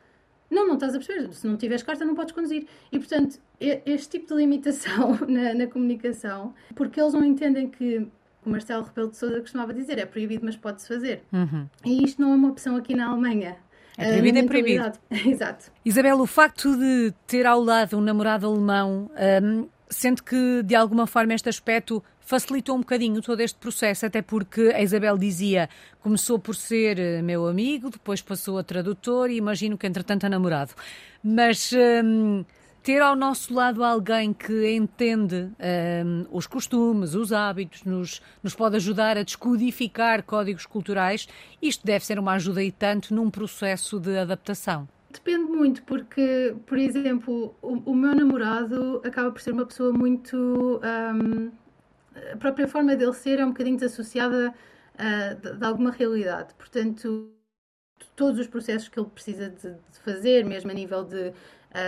Não, 0.49 0.67
não 0.67 0.75
estás 0.75 0.95
a 0.95 0.99
perceber. 0.99 1.33
Se 1.33 1.45
não 1.45 1.57
tiveres 1.57 1.83
carta, 1.83 2.05
não 2.05 2.15
podes 2.15 2.33
conduzir. 2.33 2.65
E, 2.91 2.97
portanto, 2.97 3.39
este 3.59 4.19
tipo 4.19 4.27
de 4.27 4.35
limitação 4.35 5.17
na, 5.27 5.53
na 5.53 5.67
comunicação, 5.67 6.53
porque 6.75 6.99
eles 6.99 7.13
não 7.13 7.23
entendem 7.23 7.69
que 7.69 8.07
o 8.45 8.49
Marcelo 8.49 8.83
Rebelo 8.83 9.09
de 9.09 9.17
Sousa 9.17 9.41
costumava 9.41 9.73
dizer, 9.73 9.99
é 9.99 10.05
proibido, 10.05 10.45
mas 10.45 10.55
pode-se 10.55 10.87
fazer. 10.87 11.23
Uhum. 11.33 11.67
E 11.85 12.03
isto 12.03 12.21
não 12.21 12.31
é 12.31 12.35
uma 12.35 12.49
opção 12.49 12.75
aqui 12.77 12.95
na 12.95 13.09
Alemanha. 13.09 13.57
É 13.97 14.11
proibido, 14.11 14.37
é 14.37 14.43
proibido. 14.43 14.91
Exato. 15.25 15.71
Isabel, 15.83 16.21
o 16.21 16.27
facto 16.27 16.77
de 16.77 17.13
ter 17.25 17.45
ao 17.45 17.59
lado 17.59 17.97
um 17.97 18.01
namorado 18.01 18.45
alemão, 18.45 19.09
um, 19.43 19.67
sente 19.89 20.23
que 20.23 20.63
de 20.63 20.75
alguma 20.75 21.07
forma 21.07 21.33
este 21.33 21.49
aspecto 21.49 22.03
facilitou 22.19 22.75
um 22.75 22.79
bocadinho 22.79 23.21
todo 23.21 23.39
este 23.39 23.57
processo, 23.57 24.05
até 24.05 24.21
porque 24.21 24.73
a 24.75 24.81
Isabel 24.81 25.17
dizia 25.17 25.69
começou 26.01 26.37
por 26.37 26.55
ser 26.55 26.99
eh, 26.99 27.21
meu 27.21 27.47
amigo, 27.47 27.89
depois 27.89 28.21
passou 28.21 28.57
a 28.57 28.63
tradutor 28.63 29.29
e 29.29 29.37
imagino 29.37 29.77
que 29.77 29.87
entretanto 29.87 30.25
a 30.25 30.29
namorado. 30.29 30.73
Mas 31.23 31.71
hum, 32.03 32.43
ter 32.83 33.01
ao 33.01 33.15
nosso 33.15 33.53
lado 33.53 33.83
alguém 33.83 34.33
que 34.33 34.73
entende 34.73 35.49
hum, 36.05 36.25
os 36.31 36.45
costumes, 36.47 37.15
os 37.15 37.31
hábitos, 37.31 37.83
nos, 37.83 38.21
nos 38.43 38.55
pode 38.55 38.75
ajudar 38.75 39.17
a 39.17 39.23
descodificar 39.23 40.21
códigos 40.23 40.65
culturais, 40.65 41.27
isto 41.61 41.85
deve 41.85 42.05
ser 42.05 42.19
uma 42.19 42.33
ajuda 42.33 42.61
e 42.61 42.71
tanto 42.71 43.13
num 43.13 43.29
processo 43.29 43.99
de 43.99 44.17
adaptação. 44.17 44.87
Depende 45.09 45.49
muito, 45.51 45.83
porque, 45.83 46.55
por 46.65 46.77
exemplo, 46.77 47.55
o, 47.61 47.91
o, 47.91 47.95
meu 47.95 48.13
namorado 48.13 49.01
acaba 49.05 49.31
por 49.31 49.41
ser 49.41 49.51
uma 49.51 49.65
pessoa 49.65 49.93
muito. 49.93 50.81
Um, 50.83 51.51
a 52.33 52.37
própria 52.37 52.67
forma 52.67 52.95
dele 52.95 53.13
ser 53.13 53.39
é 53.39 53.45
um 53.45 53.49
bocadinho 53.49 53.77
desassociada 53.77 54.53
uh, 54.95 55.35
de, 55.41 55.57
de, 55.57 55.65
alguma 55.65 55.91
realidade. 55.91 56.53
Portanto, 56.55 57.31
todos 58.15 58.39
os 58.39 58.47
processos 58.47 58.89
que 58.89 58.99
ele 58.99 59.09
precisa 59.09 59.49
de, 59.49 59.71
de 59.71 59.99
fazer, 60.03 60.43
mesmo 60.43 60.71
a 60.71 60.73
nível 60.73 61.03
de 61.05 61.29
uh, 61.29 61.33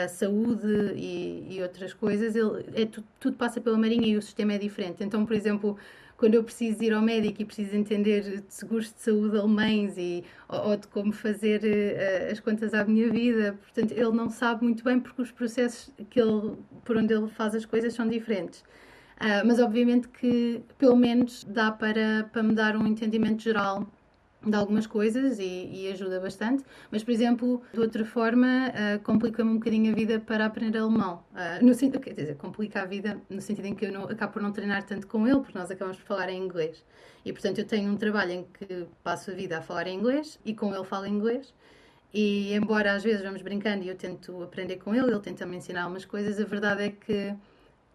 saúde 0.09 0.93
e, 0.95 1.57
e, 1.57 1.61
outras 1.61 1.93
coisas, 1.93 2.35
ele, 2.35 2.65
é, 2.73 2.85
tudo, 2.85 3.07
tudo 3.19 3.37
passa 3.37 3.59
pela 3.59 3.77
Marinha 3.77 4.07
e 4.07 4.17
o 4.17 4.21
sistema 4.21 4.53
é 4.53 4.57
diferente. 4.57 5.03
Então, 5.03 5.25
por 5.25 5.35
exemplo 5.35 5.77
quando 6.19 6.35
eu 6.35 6.43
preciso 6.43 6.83
ir 6.83 6.91
ao 6.91 7.01
médico 7.01 7.41
e 7.41 7.45
preciso 7.45 7.73
entender 7.77 8.41
de 8.41 8.53
seguros 8.53 8.93
de 8.93 8.99
saúde 8.99 9.37
alemães 9.37 9.97
e, 9.97 10.25
ou, 10.49 10.71
ou 10.71 10.77
de 10.77 10.85
como 10.89 11.13
fazer 11.13 11.61
uh, 11.63 12.31
as 12.31 12.41
contas 12.41 12.73
à 12.73 12.83
minha 12.83 13.09
vida, 13.09 13.57
portanto, 13.63 13.93
ele 13.93 14.11
não 14.11 14.29
sabe 14.29 14.65
muito 14.65 14.83
bem 14.83 14.99
porque 14.99 15.21
os 15.21 15.31
processos 15.31 15.89
que 16.09 16.19
ele, 16.19 16.57
por 16.83 16.97
onde 16.97 17.13
ele 17.13 17.29
faz 17.29 17.55
as 17.55 17.65
coisas 17.65 17.93
são 17.93 18.05
diferentes. 18.05 18.59
Uh, 19.21 19.45
mas 19.45 19.59
obviamente 19.59 20.09
que 20.09 20.61
pelo 20.77 20.97
menos 20.97 21.45
dá 21.45 21.71
para, 21.71 22.29
para 22.33 22.43
me 22.43 22.53
dar 22.53 22.75
um 22.75 22.85
entendimento 22.85 23.41
geral 23.41 23.89
de 24.45 24.55
algumas 24.55 24.87
coisas 24.87 25.37
e, 25.37 25.69
e, 25.71 25.91
ajuda 25.91 26.19
bastante, 26.19 26.63
mas 26.89 27.03
por 27.03 27.11
exemplo, 27.11 27.61
de 27.73 27.79
outra 27.79 28.05
forma, 28.05 28.69
uh, 28.69 28.99
complica-me 29.03 29.51
um 29.51 29.55
bocadinho 29.55 29.91
a 29.91 29.95
vida 29.95 30.19
para 30.19 30.45
aprender 30.45 30.77
alemão. 30.77 31.23
Uh, 31.31 31.65
no 31.65 31.73
sentido, 31.73 31.99
quer 31.99 32.13
dizer, 32.13 32.37
complica 32.37 32.81
a 32.81 32.85
vida 32.85 33.21
no 33.29 33.41
sentido 33.41 33.65
em 33.65 33.75
que 33.75 33.85
eu 33.85 33.91
não, 33.91 34.03
acabo 34.05 34.33
por 34.33 34.41
não 34.41 34.53
treinar 34.53 34.83
tanto 34.83 35.07
com 35.07 35.27
ele, 35.27 35.39
porque 35.41 35.57
nós 35.57 35.69
acabamos 35.69 35.97
por 35.97 36.05
falar 36.05 36.29
em 36.29 36.41
inglês. 36.41 36.85
E 37.25 37.33
portanto, 37.33 37.59
eu 37.59 37.65
tenho 37.65 37.91
um 37.91 37.97
trabalho 37.97 38.31
em 38.31 38.43
que 38.45 38.87
passo 39.03 39.31
a 39.31 39.33
vida 39.33 39.57
a 39.57 39.61
falar 39.61 39.87
em 39.87 39.97
inglês 39.97 40.39
e 40.45 40.53
com 40.53 40.73
ele 40.73 40.85
falo 40.85 41.05
inglês. 41.05 41.53
E 42.13 42.53
embora 42.53 42.93
às 42.93 43.03
vezes 43.03 43.21
vamos 43.21 43.41
brincando 43.41 43.83
e 43.83 43.89
eu 43.89 43.95
tento 43.95 44.41
aprender 44.41 44.77
com 44.77 44.95
ele, 44.95 45.11
ele 45.11 45.19
tenta 45.19 45.45
me 45.45 45.57
ensinar 45.57 45.83
algumas 45.83 46.05
coisas, 46.05 46.39
a 46.39 46.45
verdade 46.45 46.83
é 46.83 46.89
que 46.89 47.35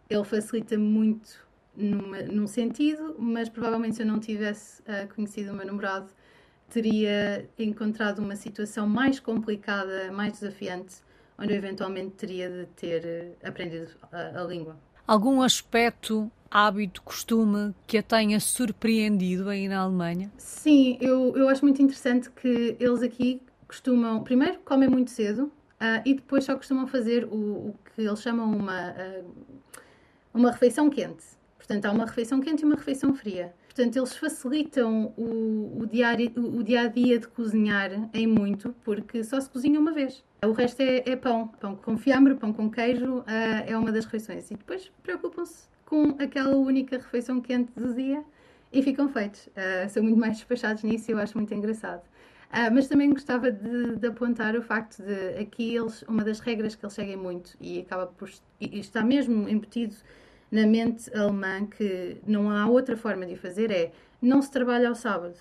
ele 0.09 0.25
facilita 0.25 0.79
muito 0.79 1.45
numa, 1.77 2.23
num 2.23 2.47
sentido, 2.47 3.17
mas 3.19 3.49
provavelmente 3.49 3.97
se 3.97 4.03
eu 4.03 4.07
não 4.07 4.21
tivesse 4.21 4.83
uh, 4.83 5.13
conhecido 5.15 5.53
o 5.53 5.55
meu 5.55 5.67
namorado 5.67 6.13
teria 6.71 7.49
encontrado 7.59 8.19
uma 8.21 8.37
situação 8.37 8.89
mais 8.89 9.21
complicada, 9.21 10.11
mais 10.13 10.33
desafiante, 10.33 10.97
onde 11.39 11.53
eu 11.53 11.57
eventualmente 11.57 12.13
teria 12.13 12.49
de 12.49 12.67
ter 12.77 13.05
eh, 13.05 13.49
aprendido 13.49 13.91
a, 14.11 14.41
a 14.41 14.45
língua. 14.45 14.77
Algum 15.07 15.43
aspecto 15.43 16.31
hábito, 16.51 17.03
costume 17.03 17.75
que 17.87 17.99
a 17.99 18.03
tenha 18.03 18.39
surpreendido 18.39 19.49
aí 19.49 19.67
na 19.67 19.81
Alemanha? 19.81 20.31
Sim, 20.39 20.97
eu, 21.01 21.37
eu 21.37 21.49
acho 21.49 21.65
muito 21.65 21.83
interessante 21.83 22.31
que 22.31 22.77
eles 22.79 23.03
aqui 23.03 23.43
costumam, 23.67 24.23
primeiro, 24.23 24.61
comem 24.61 24.89
muito 24.89 25.11
cedo 25.11 25.45
uh, 25.45 26.01
e 26.05 26.15
depois 26.15 26.45
só 26.45 26.55
costumam 26.55 26.87
fazer 26.87 27.25
o, 27.25 27.71
o 27.71 27.75
que 27.95 28.03
eles 28.03 28.23
chamam 28.23 28.53
uma, 28.53 28.93
uh, 28.93 29.35
uma 30.33 30.53
refeição 30.53 30.89
quente. 30.89 31.25
Portanto, 31.59 31.87
há 31.87 31.91
uma 31.91 32.05
refeição 32.05 32.41
quente 32.41 32.63
e 32.63 32.65
uma 32.65 32.77
refeição 32.77 33.15
fria. 33.15 33.53
Portanto, 33.75 33.97
eles 33.97 34.17
facilitam 34.17 35.13
o, 35.17 35.81
o, 35.81 35.87
diário, 35.87 36.31
o, 36.37 36.63
dia 36.63 36.83
a 36.83 36.87
dia 36.87 37.19
de 37.19 37.27
cozinhar 37.27 38.09
em 38.15 38.25
muito, 38.25 38.73
porque 38.85 39.25
só 39.25 39.41
se 39.41 39.51
cozinha 39.51 39.81
uma 39.81 39.93
vez. 39.93 40.23
O 40.47 40.53
resto 40.53 40.81
é, 40.81 41.03
é 41.05 41.17
pão. 41.17 41.49
Pão 41.49 41.75
com 41.75 41.99
fiambre, 41.99 42.37
pão 42.37 42.53
com 42.53 42.71
queijo, 42.71 43.19
uh, 43.19 43.25
é 43.67 43.77
uma 43.77 43.91
das 43.91 44.05
refeições. 44.05 44.49
E 44.53 44.55
depois 44.55 44.93
preocupam-se 45.03 45.65
com 45.85 46.15
aquela 46.21 46.55
única 46.55 46.99
refeição 46.99 47.41
quente 47.41 47.73
do 47.75 47.93
dia 47.93 48.23
e 48.73 48.81
ficam 48.81 49.09
feitos. 49.09 49.49
Uh, 49.49 49.91
são 49.91 50.05
muito 50.05 50.21
mais 50.21 50.37
despachados 50.37 50.85
nisso 50.85 51.11
e 51.11 51.13
eu 51.13 51.19
acho 51.19 51.37
muito 51.37 51.53
engraçado. 51.53 52.03
Uh, 52.51 52.73
mas 52.73 52.87
também 52.87 53.11
gostava 53.11 53.51
de, 53.51 53.97
de, 53.97 54.07
apontar 54.07 54.55
o 54.55 54.63
facto 54.63 55.03
de 55.03 55.41
aqui 55.41 55.75
eles, 55.75 56.03
uma 56.03 56.23
das 56.23 56.39
regras 56.39 56.77
que 56.77 56.85
eles 56.85 56.95
seguem 56.95 57.17
muito 57.17 57.57
e 57.61 57.81
acaba 57.81 58.07
por 58.07 58.31
e 58.61 58.79
está 58.79 59.03
mesmo 59.03 59.49
embutido 59.49 59.97
na 60.55 60.69
mente 60.69 61.13
alemã 61.17 61.67
que 61.67 62.17
não 62.25 62.49
há 62.49 62.69
outra 62.69 62.97
forma 62.97 63.27
de 63.27 63.35
fazer 63.35 63.73
é 63.73 63.91
não 64.23 64.41
se 64.41 64.51
trabalha 64.53 64.89
ao 64.89 64.95
sábado. 64.95 65.35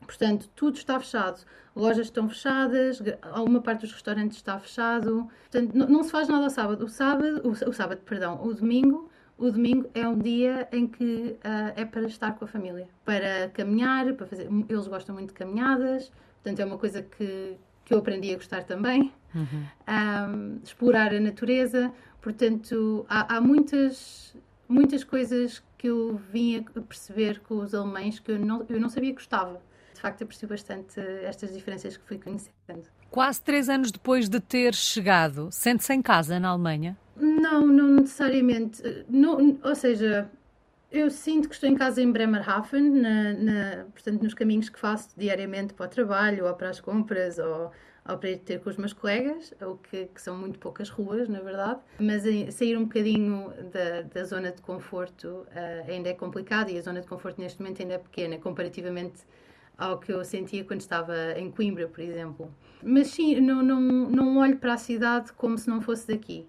Portanto, 0.00 0.50
tudo 0.56 0.76
está 0.76 0.98
fechado. 0.98 1.40
Lojas 1.74 2.06
estão 2.06 2.28
fechadas, 2.28 3.00
alguma 3.22 3.60
parte 3.60 3.82
dos 3.82 3.92
restaurantes 3.92 4.38
está 4.38 4.58
fechado. 4.58 5.28
Portanto, 5.50 5.72
não, 5.72 5.86
não 5.86 6.02
se 6.02 6.10
faz 6.10 6.26
nada 6.28 6.44
ao 6.44 6.50
sábado. 6.50 6.84
O 6.84 6.88
sábado, 6.88 7.42
o, 7.44 7.50
o, 7.50 7.72
sábado, 7.72 8.00
perdão, 8.04 8.44
o 8.44 8.52
domingo, 8.52 9.08
o 9.38 9.52
domingo 9.52 9.88
é 9.94 10.06
um 10.08 10.18
dia 10.18 10.68
em 10.72 10.88
que 10.88 11.36
uh, 11.44 11.72
é 11.76 11.84
para 11.84 12.02
estar 12.02 12.32
com 12.32 12.44
a 12.44 12.48
família, 12.48 12.88
para 13.04 13.50
caminhar, 13.50 14.12
para 14.14 14.26
fazer. 14.26 14.48
Eles 14.68 14.88
gostam 14.88 15.14
muito 15.14 15.28
de 15.28 15.34
caminhadas, 15.34 16.10
portanto 16.42 16.58
é 16.58 16.64
uma 16.64 16.76
coisa 16.76 17.02
que, 17.02 17.56
que 17.84 17.94
eu 17.94 17.98
aprendi 17.98 18.32
a 18.32 18.34
gostar 18.34 18.64
também. 18.64 19.12
Uhum. 19.32 19.64
Um, 19.88 20.60
explorar 20.64 21.14
a 21.14 21.20
natureza. 21.20 21.92
Portanto, 22.20 23.06
há, 23.08 23.36
há, 23.36 23.40
muitas, 23.40 24.34
muitas 24.68 25.04
coisas 25.04 25.62
que 25.78 25.86
eu 25.88 26.20
vim 26.30 26.56
a 26.58 26.80
perceber 26.80 27.40
com 27.40 27.58
os 27.58 27.74
alemães 27.74 28.18
que 28.18 28.32
eu 28.32 28.38
não, 28.38 28.64
eu 28.68 28.78
não 28.78 28.88
sabia 28.88 29.10
que 29.10 29.16
gostava. 29.16 29.60
De 29.94 30.00
facto, 30.00 30.22
aprecio 30.22 30.48
bastante 30.48 31.00
estas 31.24 31.52
diferenças 31.52 31.96
que 31.96 32.06
fui 32.06 32.18
conhecendo. 32.18 32.88
Quase 33.10 33.42
três 33.42 33.68
anos 33.68 33.90
depois 33.90 34.28
de 34.28 34.40
ter 34.40 34.74
chegado, 34.74 35.48
sente-se 35.50 35.92
em 35.92 36.00
casa 36.00 36.38
na 36.38 36.50
Alemanha? 36.50 36.96
Não, 37.16 37.66
não 37.66 37.88
necessariamente. 37.96 38.82
Não, 39.08 39.58
ou 39.62 39.74
seja, 39.74 40.30
eu 40.90 41.10
sinto 41.10 41.48
que 41.48 41.54
estou 41.54 41.68
em 41.68 41.74
casa 41.74 42.02
em 42.02 42.10
Bremerhaven, 42.10 42.90
na, 42.90 43.32
na, 43.32 43.84
portanto, 43.92 44.22
nos 44.22 44.34
caminhos 44.34 44.68
que 44.68 44.78
faço 44.78 45.10
diariamente 45.16 45.72
para 45.74 45.86
o 45.86 45.88
trabalho, 45.88 46.46
ou 46.46 46.54
para 46.54 46.70
as 46.70 46.80
compras, 46.80 47.38
ou 47.38 47.70
ao 48.04 48.18
para 48.18 48.30
ir 48.30 48.38
ter 48.38 48.60
com 48.60 48.70
os 48.70 48.76
meus 48.76 48.92
colegas, 48.92 49.54
o 49.60 49.76
que, 49.76 50.06
que, 50.06 50.20
são 50.20 50.36
muito 50.36 50.58
poucas 50.58 50.88
ruas, 50.88 51.28
na 51.28 51.40
verdade, 51.40 51.80
mas 51.98 52.22
sair 52.54 52.76
um 52.76 52.84
bocadinho 52.84 53.52
da, 53.72 54.02
da 54.02 54.24
zona 54.24 54.50
de 54.50 54.62
conforto 54.62 55.26
uh, 55.26 55.90
ainda 55.90 56.08
é 56.08 56.14
complicado 56.14 56.70
e 56.70 56.78
a 56.78 56.82
zona 56.82 57.00
de 57.00 57.06
conforto 57.06 57.40
neste 57.40 57.60
momento 57.60 57.82
ainda 57.82 57.94
é 57.94 57.98
pequena, 57.98 58.38
comparativamente 58.38 59.22
ao 59.76 59.98
que 59.98 60.12
eu 60.12 60.24
sentia 60.24 60.64
quando 60.64 60.80
estava 60.80 61.14
em 61.38 61.50
Coimbra, 61.50 61.88
por 61.88 62.00
exemplo. 62.00 62.54
Mas 62.82 63.08
sim, 63.08 63.40
não, 63.40 63.62
não, 63.62 63.80
não 63.80 64.38
olho 64.38 64.58
para 64.58 64.74
a 64.74 64.78
cidade 64.78 65.32
como 65.32 65.56
se 65.56 65.68
não 65.68 65.80
fosse 65.80 66.06
daqui 66.08 66.46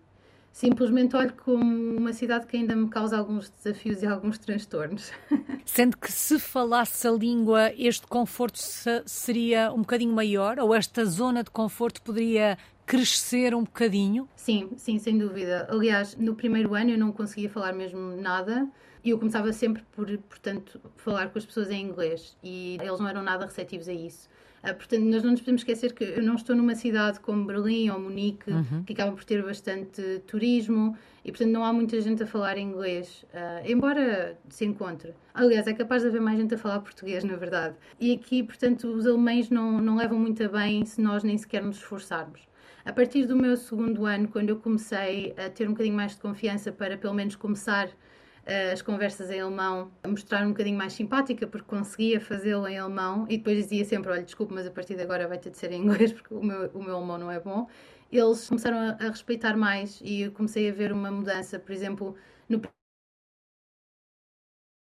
simplesmente 0.51 1.15
olho 1.15 1.33
como 1.43 1.63
uma 1.97 2.13
cidade 2.13 2.45
que 2.45 2.57
ainda 2.57 2.75
me 2.75 2.89
causa 2.89 3.17
alguns 3.17 3.49
desafios 3.49 4.03
e 4.03 4.05
alguns 4.05 4.37
transtornos. 4.37 5.11
Sendo 5.65 5.97
que 5.97 6.11
se 6.11 6.37
falasse 6.39 7.07
a 7.07 7.11
língua, 7.11 7.71
este 7.77 8.05
conforto 8.07 8.59
seria 9.05 9.71
um 9.71 9.79
bocadinho 9.79 10.13
maior 10.13 10.59
ou 10.59 10.75
esta 10.75 11.05
zona 11.05 11.43
de 11.43 11.49
conforto 11.49 12.01
poderia 12.01 12.57
crescer 12.85 13.55
um 13.55 13.63
bocadinho? 13.63 14.27
Sim, 14.35 14.71
sim, 14.75 14.99
sem 14.99 15.17
dúvida. 15.17 15.67
Aliás, 15.69 16.15
no 16.17 16.35
primeiro 16.35 16.75
ano 16.75 16.91
eu 16.91 16.97
não 16.97 17.11
conseguia 17.11 17.49
falar 17.49 17.71
mesmo 17.73 18.17
nada 18.17 18.67
e 19.03 19.11
eu 19.11 19.17
começava 19.17 19.51
sempre 19.53 19.83
por, 19.93 20.05
portanto, 20.17 20.79
falar 20.97 21.29
com 21.29 21.37
as 21.37 21.45
pessoas 21.45 21.71
em 21.71 21.81
inglês 21.81 22.37
e 22.43 22.77
eles 22.81 22.99
não 22.99 23.07
eram 23.07 23.23
nada 23.23 23.45
receptivos 23.45 23.87
a 23.87 23.93
isso. 23.93 24.29
Uh, 24.63 24.75
portanto, 24.75 25.03
nós 25.03 25.23
não 25.23 25.31
nos 25.31 25.41
podemos 25.41 25.61
esquecer 25.61 25.93
que 25.93 26.03
eu 26.03 26.23
não 26.23 26.35
estou 26.35 26.55
numa 26.55 26.75
cidade 26.75 27.19
como 27.19 27.45
Berlim 27.45 27.89
ou 27.89 27.99
Munique, 27.99 28.51
uhum. 28.51 28.83
que 28.83 28.93
acabam 28.93 29.15
por 29.15 29.23
ter 29.23 29.43
bastante 29.43 30.21
turismo 30.27 30.95
e, 31.25 31.31
portanto, 31.31 31.51
não 31.51 31.63
há 31.63 31.73
muita 31.73 31.99
gente 32.01 32.23
a 32.23 32.27
falar 32.27 32.57
inglês, 32.57 33.25
uh, 33.33 33.69
embora 33.69 34.37
se 34.49 34.65
encontre. 34.65 35.13
Aliás, 35.33 35.67
é 35.67 35.73
capaz 35.73 36.01
de 36.01 36.09
haver 36.09 36.21
mais 36.21 36.37
gente 36.37 36.53
a 36.53 36.57
falar 36.57 36.79
português, 36.79 37.23
na 37.23 37.35
verdade. 37.35 37.75
E 37.99 38.13
aqui, 38.13 38.43
portanto, 38.43 38.87
os 38.87 39.05
alemães 39.05 39.49
não, 39.49 39.79
não 39.79 39.95
levam 39.95 40.19
muito 40.19 40.43
a 40.43 40.47
bem 40.47 40.85
se 40.85 41.01
nós 41.01 41.23
nem 41.23 41.37
sequer 41.37 41.63
nos 41.63 41.77
esforçarmos. 41.77 42.41
A 42.83 42.91
partir 42.91 43.25
do 43.25 43.35
meu 43.35 43.55
segundo 43.55 44.05
ano, 44.05 44.27
quando 44.27 44.49
eu 44.49 44.55
comecei 44.55 45.35
a 45.37 45.49
ter 45.49 45.67
um 45.67 45.71
bocadinho 45.71 45.95
mais 45.95 46.13
de 46.13 46.17
confiança 46.19 46.71
para, 46.71 46.97
pelo 46.97 47.13
menos, 47.13 47.35
começar 47.35 47.89
as 48.45 48.81
conversas 48.81 49.29
em 49.29 49.39
alemão 49.39 49.91
a 50.03 50.07
mostrar 50.07 50.45
um 50.45 50.49
bocadinho 50.49 50.77
mais 50.77 50.93
simpática, 50.93 51.45
porque 51.47 51.67
conseguia 51.67 52.19
fazê-lo 52.19 52.67
em 52.67 52.77
alemão 52.77 53.25
e 53.29 53.37
depois 53.37 53.57
dizia 53.57 53.85
sempre: 53.85 54.11
Olha, 54.11 54.23
desculpe, 54.23 54.53
mas 54.53 54.65
a 54.65 54.71
partir 54.71 54.95
de 54.95 55.01
agora 55.03 55.27
vai 55.27 55.37
ter 55.37 55.51
de 55.51 55.57
ser 55.57 55.71
em 55.71 55.81
inglês 55.81 56.11
porque 56.13 56.33
o 56.33 56.43
meu, 56.43 56.69
o 56.71 56.83
meu 56.83 56.97
alemão 56.97 57.17
não 57.17 57.31
é 57.31 57.39
bom. 57.39 57.67
Eles 58.11 58.47
começaram 58.47 58.77
a, 58.77 59.05
a 59.05 59.09
respeitar 59.09 59.55
mais 59.55 60.01
e 60.03 60.23
eu 60.23 60.31
comecei 60.31 60.69
a 60.69 60.73
ver 60.73 60.91
uma 60.91 61.11
mudança, 61.11 61.59
por 61.59 61.71
exemplo, 61.71 62.15
no 62.49 62.61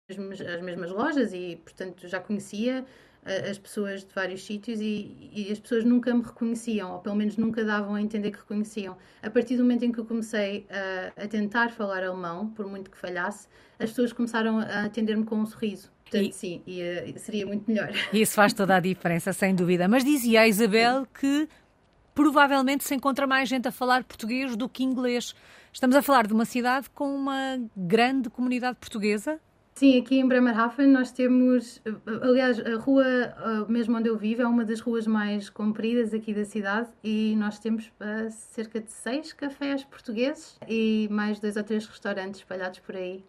as 0.10 0.62
mesmas 0.62 0.91
lojas 0.91 1.33
e, 1.33 1.55
portanto, 1.63 2.07
já 2.07 2.19
conhecia 2.19 2.86
as 3.25 3.58
pessoas 3.58 4.03
de 4.03 4.13
vários 4.13 4.46
sítios 4.46 4.80
e, 4.82 5.32
e, 5.34 5.51
as 5.51 5.60
pessoas 5.60 5.86
nunca 5.86 6.13
me 6.13 6.22
reconheciam, 6.22 6.92
ou 6.92 7.00
pelo 7.00 7.15
menos 7.15 7.38
nunca 7.38 7.63
davam 7.63 7.96
a 7.96 8.01
entender 8.01 8.32
que 8.32 8.38
reconheciam. 8.38 8.98
A 9.22 9.30
partir 9.30 9.56
do 9.56 9.63
momento 9.63 9.86
em 9.86 9.92
que 9.92 10.00
eu 10.00 10.06
comecei 10.06 10.68
a, 10.70 11.24
a 11.24 11.27
tentar 11.27 11.72
falar 11.72 12.03
alemão, 12.03 12.50
por 12.50 12.68
muito 12.68 12.92
que 12.92 12.98
falhasse, 12.98 13.48
as 13.80 13.89
pessoas 13.89 14.12
começaram 14.12 14.60
a 14.60 14.84
atender-me 14.86 15.24
com 15.24 15.38
um 15.38 15.46
sorriso. 15.46 15.92
Portanto, 16.03 16.30
e, 16.30 16.34
sim, 16.34 16.62
e, 16.68 16.82
uh, 16.82 17.20
seria 17.20 17.46
muito 17.46 17.70
melhor. 17.70 17.92
Isso 18.13 18.34
faz 18.34 18.53
toda 18.53 18.75
a 18.75 18.80
diferença, 18.80 19.32
sem 19.34 19.56
dúvida. 19.56 19.88
Mas 19.88 20.03
dizia 20.03 20.42
a 20.42 20.48
Isabel 20.48 21.08
que 21.20 21.48
provavelmente 22.13 22.84
se 22.84 22.94
encontra 22.94 23.25
mais 23.25 23.50
gente 23.50 23.68
a 23.68 23.72
falar 23.72 24.03
português 24.03 24.56
do 24.56 24.70
que 24.70 24.84
inglês. 24.84 25.34
Estamos 25.72 25.96
a 25.96 26.01
falar 26.01 26.27
de 26.27 26.34
uma 26.34 26.46
cidade 26.46 26.89
com 26.89 27.15
uma 27.15 27.60
grande 27.75 28.30
comunidade 28.30 28.77
portuguesa? 28.77 29.39
Sim, 29.75 30.00
aqui 30.00 30.20
em 30.20 30.27
Bremerhaven 30.27 30.88
nós 30.88 31.12
temos, 31.12 31.82
aliás, 32.22 32.60
a 32.60 32.75
rua 32.77 33.65
mesmo 33.68 33.98
onde 33.98 34.08
eu 34.08 34.15
vivo 34.15 34.44
é 34.44 34.48
uma 34.48 34.63
das 34.63 34.80
ruas 34.80 35.08
mais 35.08 35.50
compridas 35.50 36.13
aqui 36.13 36.32
da 36.32 36.46
cidade 36.46 36.89
e 37.03 37.36
nós 37.38 37.58
temos 37.58 37.88
uh, 37.88 38.30
cerca 38.30 38.80
de 38.80 38.92
seis 38.92 39.34
cafés 39.34 39.84
portugueses 39.84 40.58
e 40.70 41.08
mais 41.10 41.39
dois 41.39 41.58
ou 41.58 41.63
três 41.63 41.88
restaurantes 41.88 42.42
espalhados 42.42 42.80
por 42.80 42.96
aí. 42.96 43.25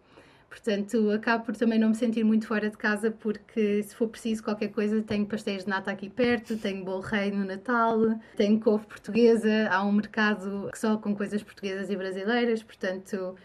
Portanto, 0.47 1.09
acabo 1.09 1.45
por 1.45 1.55
também 1.55 1.79
não 1.79 1.89
me 1.89 1.95
sentir 1.95 2.23
muito 2.23 2.45
fora 2.47 2.69
de 2.69 2.77
casa 2.77 3.09
porque 3.09 3.81
se 3.81 3.95
for 3.95 4.07
preciso 4.07 4.43
qualquer 4.43 4.69
coisa, 4.69 5.01
tenho 5.01 5.25
pastéis 5.25 5.63
de 5.63 5.69
nata 5.69 5.89
aqui 5.91 6.09
perto, 6.09 6.55
tenho 6.57 6.85
bolo 6.85 7.01
rei 7.01 7.31
no 7.31 7.43
Natal, 7.43 7.97
tenho 8.37 8.59
couve 8.59 8.85
portuguesa, 8.85 9.67
há 9.69 9.83
um 9.83 9.91
mercado 9.91 10.69
só 10.75 10.95
com 10.95 11.15
coisas 11.15 11.41
portuguesas 11.41 11.89
e 11.89 11.95
brasileiras, 11.95 12.61
portanto 12.61 13.35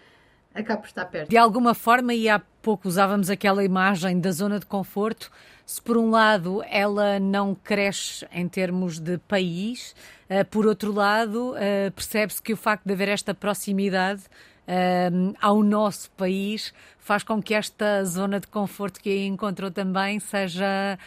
acaba 0.55 0.81
por 0.81 0.89
estar 0.89 1.05
perto. 1.07 1.29
De 1.29 1.37
alguma 1.37 1.75
forma, 1.75 2.15
e 2.15 2.29
há 2.29 2.41
pouco 2.63 2.89
usávamos 2.89 3.31
aquela 3.31 3.65
imagem 3.65 4.21
da 4.21 4.33
zona 4.33 4.59
de 4.59 4.67
conforto, 4.67 5.31
se 5.65 5.81
por 5.81 5.97
um 5.97 6.11
lado 6.11 6.65
ela 6.69 7.21
não 7.21 7.55
cresce 7.55 8.27
em 8.33 8.49
termos 8.49 8.99
de 8.99 9.19
país, 9.19 9.95
uh, 10.29 10.45
por 10.47 10.67
outro 10.67 10.93
lado, 10.93 11.53
uh, 11.53 11.91
percebe-se 11.93 12.43
que 12.43 12.53
o 12.53 12.57
facto 12.57 12.85
de 12.85 12.93
haver 12.93 13.09
esta 13.09 13.33
proximidade 13.33 14.23
uh, 14.23 15.37
ao 15.41 15.63
nosso 15.63 16.11
país 16.13 16.75
faz 16.99 17.23
com 17.23 17.41
que 17.41 17.55
esta 17.55 18.05
zona 18.05 18.41
de 18.41 18.49
conforto 18.49 19.01
que 19.01 19.11
aí 19.11 19.27
encontrou 19.27 19.71
também 19.71 20.19
seja, 20.19 20.99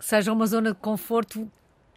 seja 0.00 0.32
uma 0.32 0.46
zona 0.46 0.72
de 0.72 0.78
conforto 0.78 1.50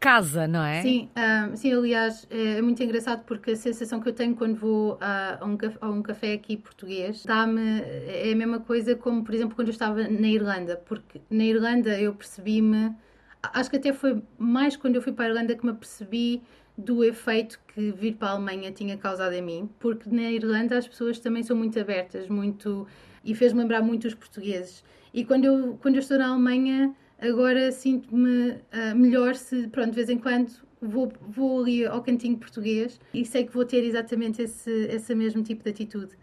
casa, 0.06 0.48
não 0.48 0.64
é? 0.64 0.84
Sim, 0.84 1.10
um, 1.18 1.56
sim, 1.56 1.74
aliás, 1.74 2.28
é 2.30 2.62
muito 2.62 2.82
engraçado 2.84 3.24
porque 3.26 3.52
a 3.52 3.56
sensação 3.56 4.00
que 4.00 4.08
eu 4.08 4.14
tenho 4.14 4.36
quando 4.36 4.56
vou 4.56 5.00
a, 5.02 5.40
a, 5.42 5.46
um, 5.46 5.58
a 5.82 5.90
um 5.90 6.04
café 6.04 6.34
aqui 6.34 6.58
português 6.58 7.24
dá-me. 7.26 7.82
É 7.82 8.32
a 8.32 8.36
mesma 8.36 8.60
coisa 8.60 8.96
como, 8.96 9.24
por 9.24 9.34
exemplo, 9.34 9.56
quando 9.56 9.70
eu 9.70 9.72
estava 9.72 10.08
na 10.08 10.28
Irlanda, 10.28 10.80
porque 10.86 11.20
na 11.28 11.44
Irlanda 11.44 12.00
eu 12.00 12.14
percebi-me. 12.14 12.94
Acho 13.42 13.70
que 13.70 13.78
até 13.78 13.94
foi 13.94 14.22
mais 14.38 14.78
quando 14.78 14.96
eu 14.96 15.02
fui 15.02 15.12
para 15.12 15.26
a 15.26 15.30
Irlanda 15.30 15.56
que 15.56 15.66
me 15.66 15.72
apercebi 15.72 16.44
do 16.78 17.04
efeito 17.04 17.60
que 17.68 17.92
vir 17.92 18.14
para 18.14 18.30
a 18.30 18.32
Alemanha 18.34 18.72
tinha 18.72 18.98
causado 18.98 19.34
em 19.34 19.42
mim, 19.42 19.70
porque 19.80 20.08
na 20.10 20.30
Irlanda 20.32 20.78
as 20.78 20.88
pessoas 20.88 21.18
também 21.18 21.42
são 21.42 21.56
muito 21.56 21.80
abertas, 21.80 22.28
muito. 22.28 22.88
e 23.24 23.34
fez-me 23.34 23.62
lembrar 23.62 23.82
muito 23.82 24.08
os 24.08 24.14
portugueses. 24.14 24.84
E 25.12 25.26
quando 25.26 25.46
eu, 25.46 25.80
quando 25.82 25.96
eu 25.96 26.02
estou 26.02 26.20
na 26.20 26.28
Alemanha 26.28 26.94
Agora 27.20 27.72
sinto-me 27.72 28.52
uh, 28.52 28.96
melhor 28.96 29.36
se, 29.36 29.68
pronto, 29.68 29.90
de 29.90 29.96
vez 29.96 30.10
em 30.10 30.18
quando 30.18 30.52
vou, 30.82 31.12
vou 31.28 31.62
ali 31.62 31.86
ao 31.86 32.02
cantinho 32.02 32.38
português 32.38 33.00
e 33.14 33.26
sei 33.26 33.46
que 33.46 33.54
vou 33.54 33.66
ter 33.66 33.84
exatamente 33.84 34.42
esse, 34.42 34.72
esse 34.88 35.16
mesmo 35.16 35.42
tipo 35.42 35.64
de 35.64 35.70
atitude. 35.70 36.16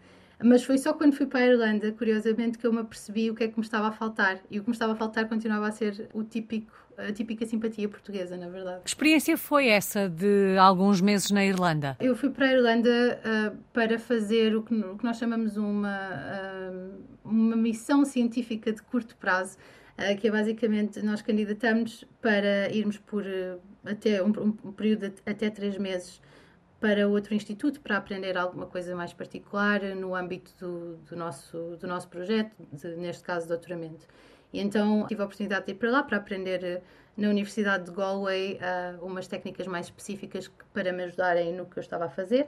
Mas 0.43 0.63
foi 0.63 0.77
só 0.77 0.93
quando 0.93 1.13
fui 1.13 1.25
para 1.25 1.39
a 1.39 1.45
Irlanda, 1.47 1.91
curiosamente, 1.93 2.57
que 2.57 2.67
eu 2.67 2.73
me 2.73 2.79
apercebi 2.79 3.31
o 3.31 3.35
que 3.35 3.45
é 3.45 3.47
que 3.47 3.57
me 3.57 3.63
estava 3.63 3.87
a 3.87 3.91
faltar. 3.91 4.39
E 4.51 4.59
o 4.59 4.63
que 4.63 4.69
me 4.69 4.73
estava 4.73 4.91
a 4.91 4.95
faltar 4.95 5.27
continuava 5.29 5.67
a 5.67 5.71
ser 5.71 6.09
o 6.13 6.21
típico, 6.21 6.73
a 6.97 7.13
típica 7.13 7.45
simpatia 7.45 7.87
portuguesa, 7.87 8.35
na 8.35 8.49
verdade. 8.49 8.81
Que 8.83 8.89
experiência 8.89 9.37
foi 9.37 9.67
essa 9.67 10.09
de 10.09 10.57
alguns 10.57 10.99
meses 10.99 11.31
na 11.31 11.45
Irlanda? 11.45 11.95
Eu 11.99 12.13
fui 12.13 12.29
para 12.29 12.47
a 12.47 12.51
Irlanda 12.51 13.21
uh, 13.23 13.57
para 13.71 13.97
fazer 13.97 14.53
o 14.53 14.63
que, 14.63 14.75
o 14.75 14.97
que, 14.97 15.05
nós 15.05 15.17
chamamos 15.17 15.55
uma, 15.55 16.09
uh, 16.09 16.91
uma 17.23 17.55
missão 17.55 18.03
científica 18.03 18.73
de 18.73 18.81
curto 18.81 19.15
prazo. 19.15 19.57
Uh, 20.03 20.17
que 20.17 20.27
é 20.27 20.31
basicamente 20.31 21.01
nós 21.01 21.21
candidatamos 21.21 22.03
para 22.21 22.69
irmos 22.73 22.97
por 22.97 23.23
até 23.85 24.21
um, 24.21 24.29
um 24.63 24.71
período 24.71 25.09
de 25.09 25.21
até 25.25 25.49
três 25.49 25.77
meses 25.77 26.19
para 26.83 27.07
outro 27.07 27.33
instituto 27.33 27.79
para 27.79 27.95
aprender 27.95 28.37
alguma 28.37 28.65
coisa 28.65 28.93
mais 28.93 29.13
particular 29.13 29.81
no 29.95 30.13
âmbito 30.13 30.51
do, 30.59 30.97
do 30.97 31.15
nosso, 31.15 31.77
do 31.79 31.87
nosso 31.87 32.09
projeto, 32.09 32.51
de, 32.73 32.97
neste 32.97 33.23
caso, 33.23 33.47
doutoramento. 33.47 34.05
E 34.51 34.59
então 34.59 35.07
tive 35.07 35.21
a 35.21 35.25
oportunidade 35.25 35.65
de 35.65 35.71
ir 35.71 35.75
para 35.75 35.89
lá 35.89 36.03
para 36.03 36.17
aprender 36.17 36.61
eh, 36.61 36.81
na 37.15 37.29
Universidade 37.29 37.85
de 37.85 37.91
Galway 37.91 38.59
uh, 38.59 39.05
umas 39.05 39.27
técnicas 39.27 39.65
mais 39.65 39.85
específicas 39.85 40.51
para 40.73 40.91
me 40.91 41.03
ajudarem 41.03 41.53
no 41.53 41.65
que 41.65 41.77
eu 41.77 41.81
estava 41.81 42.05
a 42.05 42.09
fazer. 42.09 42.47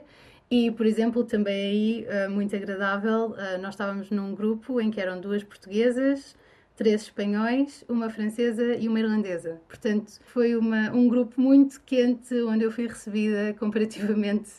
E, 0.50 0.70
por 0.70 0.84
exemplo, 0.84 1.24
também 1.24 2.06
aí, 2.06 2.06
uh, 2.06 2.30
muito 2.30 2.54
agradável, 2.54 3.28
uh, 3.30 3.58
nós 3.62 3.72
estávamos 3.72 4.10
num 4.10 4.34
grupo 4.34 4.82
em 4.82 4.90
que 4.90 5.00
eram 5.00 5.18
duas 5.18 5.42
portuguesas, 5.42 6.36
três 6.76 7.02
espanhóis, 7.02 7.84
uma 7.88 8.10
francesa 8.10 8.74
e 8.76 8.86
uma 8.86 9.00
irlandesa. 9.00 9.60
Portanto, 9.66 10.12
foi 10.26 10.54
uma, 10.54 10.90
um 10.92 11.08
grupo 11.08 11.40
muito 11.40 11.80
quente 11.80 12.34
onde 12.42 12.64
eu 12.64 12.70
fui 12.70 12.86
recebida 12.86 13.54
comparativamente 13.58 14.50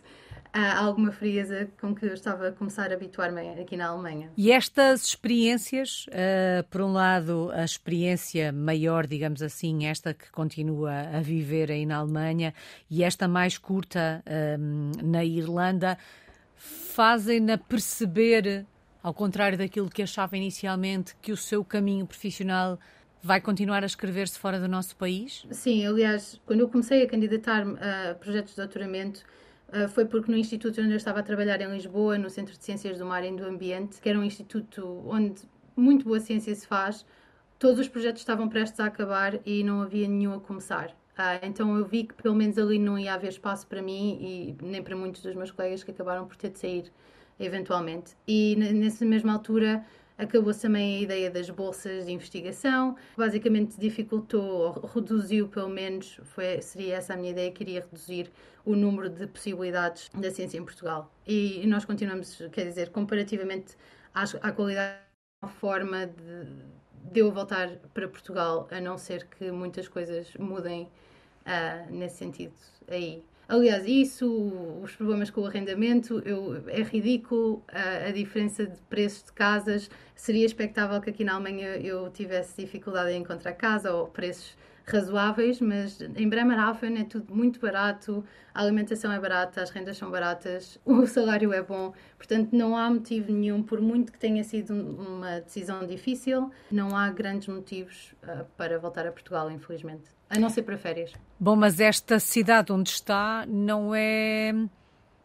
a 0.52 0.80
alguma 0.80 1.12
frieza 1.12 1.70
com 1.80 1.94
que 1.94 2.06
eu 2.06 2.14
estava 2.14 2.48
a 2.48 2.52
começar 2.52 2.92
a 2.92 2.96
habituar-me 2.96 3.62
aqui 3.62 3.78
na 3.78 3.90
Alemanha. 3.90 4.32
E 4.36 4.52
estas 4.52 5.04
experiências, 5.06 6.08
uh, 6.08 6.68
por 6.72 6.82
um 6.82 6.92
lado, 6.92 7.52
a 7.54 7.64
experiência 7.64 8.52
maior, 8.52 9.06
digamos 9.06 9.44
assim, 9.44 9.86
esta 9.86 10.16
que 10.16 10.32
continua 10.32 10.92
a 11.14 11.22
viver 11.22 11.72
aí 11.72 11.86
na 11.86 11.98
Alemanha, 11.98 12.56
e 12.90 13.04
esta 13.04 13.28
mais 13.28 13.60
curta 13.60 14.24
uh, 14.26 15.06
na 15.06 15.24
Irlanda, 15.24 15.96
fazem-na 16.56 17.60
perceber 17.60 18.66
ao 19.01 19.13
contrário 19.13 19.58
daquilo 19.58 19.89
que 19.89 20.01
achava 20.01 20.36
inicialmente, 20.38 21.16
que 21.22 21.32
o 21.32 21.38
seu 21.38 21.63
caminho 21.63 22.06
profissional 22.06 22.80
vai 23.22 23.42
continuar 23.42 23.84
a 23.84 23.86
escrever-se 23.86 24.38
fora 24.38 24.60
do 24.60 24.68
nosso 24.68 24.96
país? 24.96 25.46
Sim, 25.51 25.86
aliás, 25.86 26.39
quando 26.46 26.62
eu 26.62 26.70
comecei 26.70 27.04
a 27.04 27.08
candidatar-me 27.08 27.77
a 27.80 28.16
projetos 28.16 28.51
de 28.51 28.58
doutoramento, 28.58 29.24
eh, 29.72 29.88
foi 29.88 30.06
porque 30.06 30.32
no 30.32 30.38
instituto 30.38 30.80
onde 30.82 30.92
eu 30.92 30.98
estava 30.98 31.20
a 31.20 31.24
trabalhar 31.24 31.60
em 31.62 31.72
Lisboa, 31.72 32.18
no 32.18 32.30
Centro 32.30 32.58
de 32.58 32.63
Ciências 32.63 32.98
do 32.98 33.06
Mar 33.06 33.24
e 33.25 33.36
do 33.36 33.46
Ambiente, 33.46 34.00
que 34.00 34.10
era 34.10 34.18
um 34.18 34.24
instituto 34.24 35.04
onde 35.06 35.42
muito 35.75 36.06
boa 36.06 36.20
ciência 36.20 36.54
se 36.56 36.66
faz, 36.66 37.06
todos 37.60 37.80
os 37.80 37.88
projetos 37.88 38.22
estavam 38.22 38.48
prestes 38.48 38.80
a 38.80 38.86
acabar 38.86 39.39
e 39.46 39.63
não 39.63 39.82
havia 39.82 40.08
nenhum 40.08 40.34
a 40.34 40.39
começar. 40.39 40.96
Ah, 41.18 41.39
então 41.42 41.75
eu 41.75 41.86
vi 41.86 42.04
que 42.04 42.13
pelo 42.13 42.36
menos 42.36 42.58
ali 42.58 42.77
não 42.77 42.98
ia 42.98 43.13
haver 43.13 43.30
espaço 43.30 43.66
para 43.68 43.82
mim 43.82 44.18
e 44.22 44.63
nem 44.63 44.84
para 44.84 44.96
muitos 44.96 45.22
dos 45.22 45.36
meus 45.36 45.51
colegas 45.51 45.84
que 45.84 45.92
acabaram 45.92 46.27
por 46.27 46.36
ter 46.36 46.51
de 46.51 46.60
sair 46.60 46.92
eventualmente. 47.39 48.15
E 48.27 48.56
nessa 48.56 49.06
mesma 49.06 49.34
altura 49.34 49.86
acabou-se 50.17 50.62
também 50.62 50.98
a 50.98 51.01
ideia 51.01 51.29
das 51.29 51.50
bolsas 51.50 52.06
de 52.06 52.12
investigação, 52.12 52.96
basicamente 53.15 53.79
dificultou, 53.79 54.44
ou 54.44 54.88
reduziu 54.88 55.48
pelo 55.48 55.70
menos, 55.70 56.20
foi, 56.24 56.62
seria 56.62 56.96
essa 56.96 57.13
a 57.13 57.17
minha 57.17 57.32
ideia, 57.32 57.51
queria 57.51 57.82
reduzir 57.82 58.32
o 58.65 58.75
número 58.75 59.10
de 59.10 59.27
possibilidades 59.27 60.10
da 60.13 60.32
ciência 60.32 60.58
em 60.58 60.63
Portugal. 60.63 61.12
E, 61.25 61.65
nós 61.67 61.86
continuamos, 61.86 62.41
quer 62.51 62.65
dizer, 62.65 62.89
comparativamente 62.89 63.75
à, 64.13 64.23
à 64.41 64.52
qualidade, 64.52 64.97
a 65.41 65.47
forma 65.47 66.08
de, 66.08 67.12
de 67.12 67.19
eu 67.19 67.32
voltar 67.32 67.78
para 67.93 68.08
Portugal, 68.08 68.67
a 68.71 68.82
não 68.82 68.97
ser 68.97 69.28
que 69.28 69.52
muitas 69.52 69.88
coisas 69.88 70.34
mudem 70.38 70.89
uh, 71.45 71.91
nesse 71.91 72.17
sentido 72.17 72.56
aí. 72.88 73.23
Aliás, 73.50 73.86
isso, 73.88 74.28
os 74.84 74.94
problemas 74.94 75.30
com 75.30 75.40
o 75.42 75.46
arrendamento, 75.46 76.22
eu, 76.26 76.62
é 76.68 76.82
ridículo 76.82 77.64
a, 77.70 78.08
a, 78.08 78.12
diferença 78.12 78.66
de 78.66 78.82
preços 78.90 79.24
de 79.24 79.32
casas. 79.32 79.90
Seria 80.16 80.46
expectável 80.46 81.00
que 81.00 81.10
aqui 81.10 81.24
na 81.24 81.36
Alemanha 81.36 81.78
eu 81.78 82.10
tivesse 82.12 82.62
dificuldade 82.62 83.12
em 83.12 83.22
encontrar 83.22 83.54
casa 83.54 83.94
ou 83.94 84.08
preços 84.08 84.58
razoáveis, 84.86 85.62
mas 85.62 86.02
em 86.02 86.28
Bremerhaven 86.28 87.00
é 87.00 87.04
tudo 87.06 87.34
muito 87.34 87.60
barato, 87.60 88.24
a 88.54 88.62
alimentação 88.62 89.12
é 89.12 89.20
barata, 89.20 89.62
as 89.62 89.70
rendas 89.70 89.98
são 89.98 90.10
baratas, 90.10 90.80
o 90.86 91.06
salário 91.06 91.52
é 91.54 91.62
bom, 91.62 91.94
portanto 92.18 92.54
não 92.54 92.76
há 92.76 92.90
motivo 92.90 93.32
nenhum, 93.32 93.62
por 93.62 93.82
muito 93.82 94.14
que 94.14 94.20
tenha 94.20 94.44
sido 94.46 94.74
uma 94.74 95.42
decisão 95.42 95.86
difícil, 95.86 96.50
não 96.72 96.96
há 96.96 97.10
grandes 97.10 97.50
motivos 97.50 98.16
uh, 98.24 98.46
para 98.56 98.80
voltar 98.80 99.06
a 99.06 99.12
Portugal, 99.12 99.52
infelizmente. 99.52 100.16
A 100.30 100.38
não 100.38 100.50
ser 100.50 100.63
para 100.63 100.78
férias. 100.78 101.13
Bom, 101.40 101.56
mas 101.56 101.80
esta 101.80 102.20
cidade 102.20 102.72
onde 102.72 102.90
está 102.90 103.46
não 103.48 103.96
é. 103.96 104.54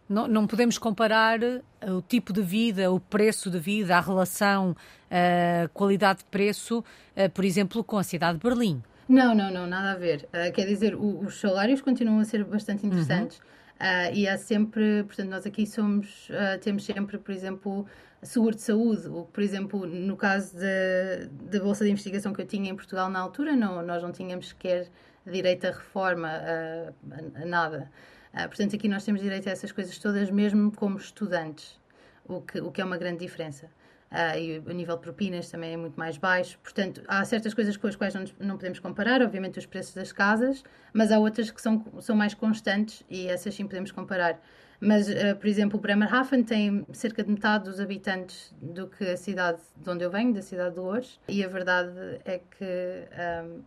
Não, 0.08 0.28
não 0.28 0.46
podemos 0.46 0.78
comparar 0.78 1.38
o 1.82 2.02
tipo 2.02 2.32
de 2.32 2.42
vida, 2.42 2.90
o 2.92 3.00
preço 3.00 3.50
de 3.50 3.58
vida, 3.58 3.96
a 3.96 4.00
relação 4.00 4.72
uh, 4.72 5.68
qualidade-preço, 5.72 6.80
uh, 6.80 7.30
por 7.30 7.44
exemplo, 7.44 7.82
com 7.82 7.96
a 7.96 8.02
cidade 8.02 8.38
de 8.38 8.46
Berlim. 8.46 8.82
Não, 9.08 9.34
não, 9.34 9.50
não, 9.50 9.66
nada 9.66 9.92
a 9.92 9.96
ver. 9.96 10.28
Uh, 10.28 10.52
quer 10.52 10.66
dizer, 10.66 10.94
o, 10.94 11.20
os 11.20 11.40
salários 11.40 11.80
continuam 11.80 12.18
a 12.20 12.24
ser 12.24 12.44
bastante 12.44 12.86
interessantes. 12.86 13.38
Uhum. 13.38 13.52
Uh, 13.82 14.14
e 14.14 14.28
há 14.28 14.38
sempre, 14.38 15.02
portanto, 15.04 15.28
nós 15.28 15.44
aqui 15.44 15.66
somos, 15.66 16.28
uh, 16.28 16.58
temos 16.60 16.84
sempre, 16.84 17.18
por 17.18 17.34
exemplo, 17.34 17.86
seguro 18.22 18.54
de 18.54 18.62
saúde, 18.62 19.08
por 19.32 19.42
exemplo, 19.42 19.86
no 19.86 20.16
caso 20.16 20.56
da 20.56 21.60
bolsa 21.60 21.84
de 21.84 21.90
investigação 21.90 22.32
que 22.32 22.40
eu 22.40 22.46
tinha 22.46 22.70
em 22.70 22.76
Portugal 22.76 23.10
na 23.10 23.18
altura, 23.18 23.56
não, 23.56 23.82
nós 23.82 24.02
não 24.02 24.12
tínhamos 24.12 24.48
sequer 24.48 24.88
direito 25.26 25.66
a 25.66 25.70
reforma, 25.70 26.28
a, 26.28 27.38
a, 27.38 27.42
a 27.42 27.46
nada. 27.46 27.90
Uh, 28.32 28.48
portanto, 28.48 28.74
aqui 28.74 28.88
nós 28.88 29.04
temos 29.04 29.20
direito 29.20 29.48
a 29.48 29.52
essas 29.52 29.70
coisas 29.72 29.98
todas, 29.98 30.30
mesmo 30.30 30.72
como 30.72 30.96
estudantes, 30.96 31.78
o 32.26 32.40
que, 32.40 32.60
o 32.60 32.70
que 32.70 32.80
é 32.80 32.84
uma 32.84 32.96
grande 32.96 33.18
diferença. 33.18 33.66
Uh, 34.10 34.38
e 34.38 34.58
o 34.58 34.72
nível 34.72 34.96
de 34.96 35.02
propinas 35.02 35.50
também 35.50 35.72
é 35.72 35.76
muito 35.76 35.98
mais 35.98 36.16
baixo. 36.18 36.58
Portanto, 36.62 37.02
há 37.08 37.24
certas 37.24 37.54
coisas 37.54 37.76
com 37.76 37.86
as 37.86 37.96
quais 37.96 38.14
não, 38.14 38.24
não 38.38 38.56
podemos 38.56 38.78
comparar, 38.78 39.22
obviamente 39.22 39.58
os 39.58 39.66
preços 39.66 39.94
das 39.94 40.12
casas, 40.12 40.62
mas 40.92 41.10
há 41.10 41.18
outras 41.18 41.50
que 41.50 41.60
são, 41.60 41.84
são 42.00 42.14
mais 42.14 42.34
constantes 42.34 43.04
e 43.08 43.26
essas 43.26 43.54
sim 43.54 43.66
podemos 43.66 43.90
comparar. 43.90 44.38
Mas, 44.84 45.08
uh, 45.08 45.36
por 45.38 45.46
exemplo, 45.46 45.78
Bremerhaven 45.78 46.42
tem 46.42 46.84
cerca 46.92 47.22
de 47.22 47.30
metade 47.30 47.66
dos 47.66 47.78
habitantes 47.78 48.52
do 48.60 48.88
que 48.88 49.04
a 49.04 49.16
cidade 49.16 49.60
de 49.76 49.88
onde 49.88 50.04
eu 50.04 50.10
venho, 50.10 50.34
da 50.34 50.42
cidade 50.42 50.74
de 50.74 50.80
Lourdes, 50.80 51.20
e 51.28 51.44
a 51.44 51.46
verdade 51.46 51.92
é 52.24 52.38
que 52.38 53.08
um, 53.44 53.62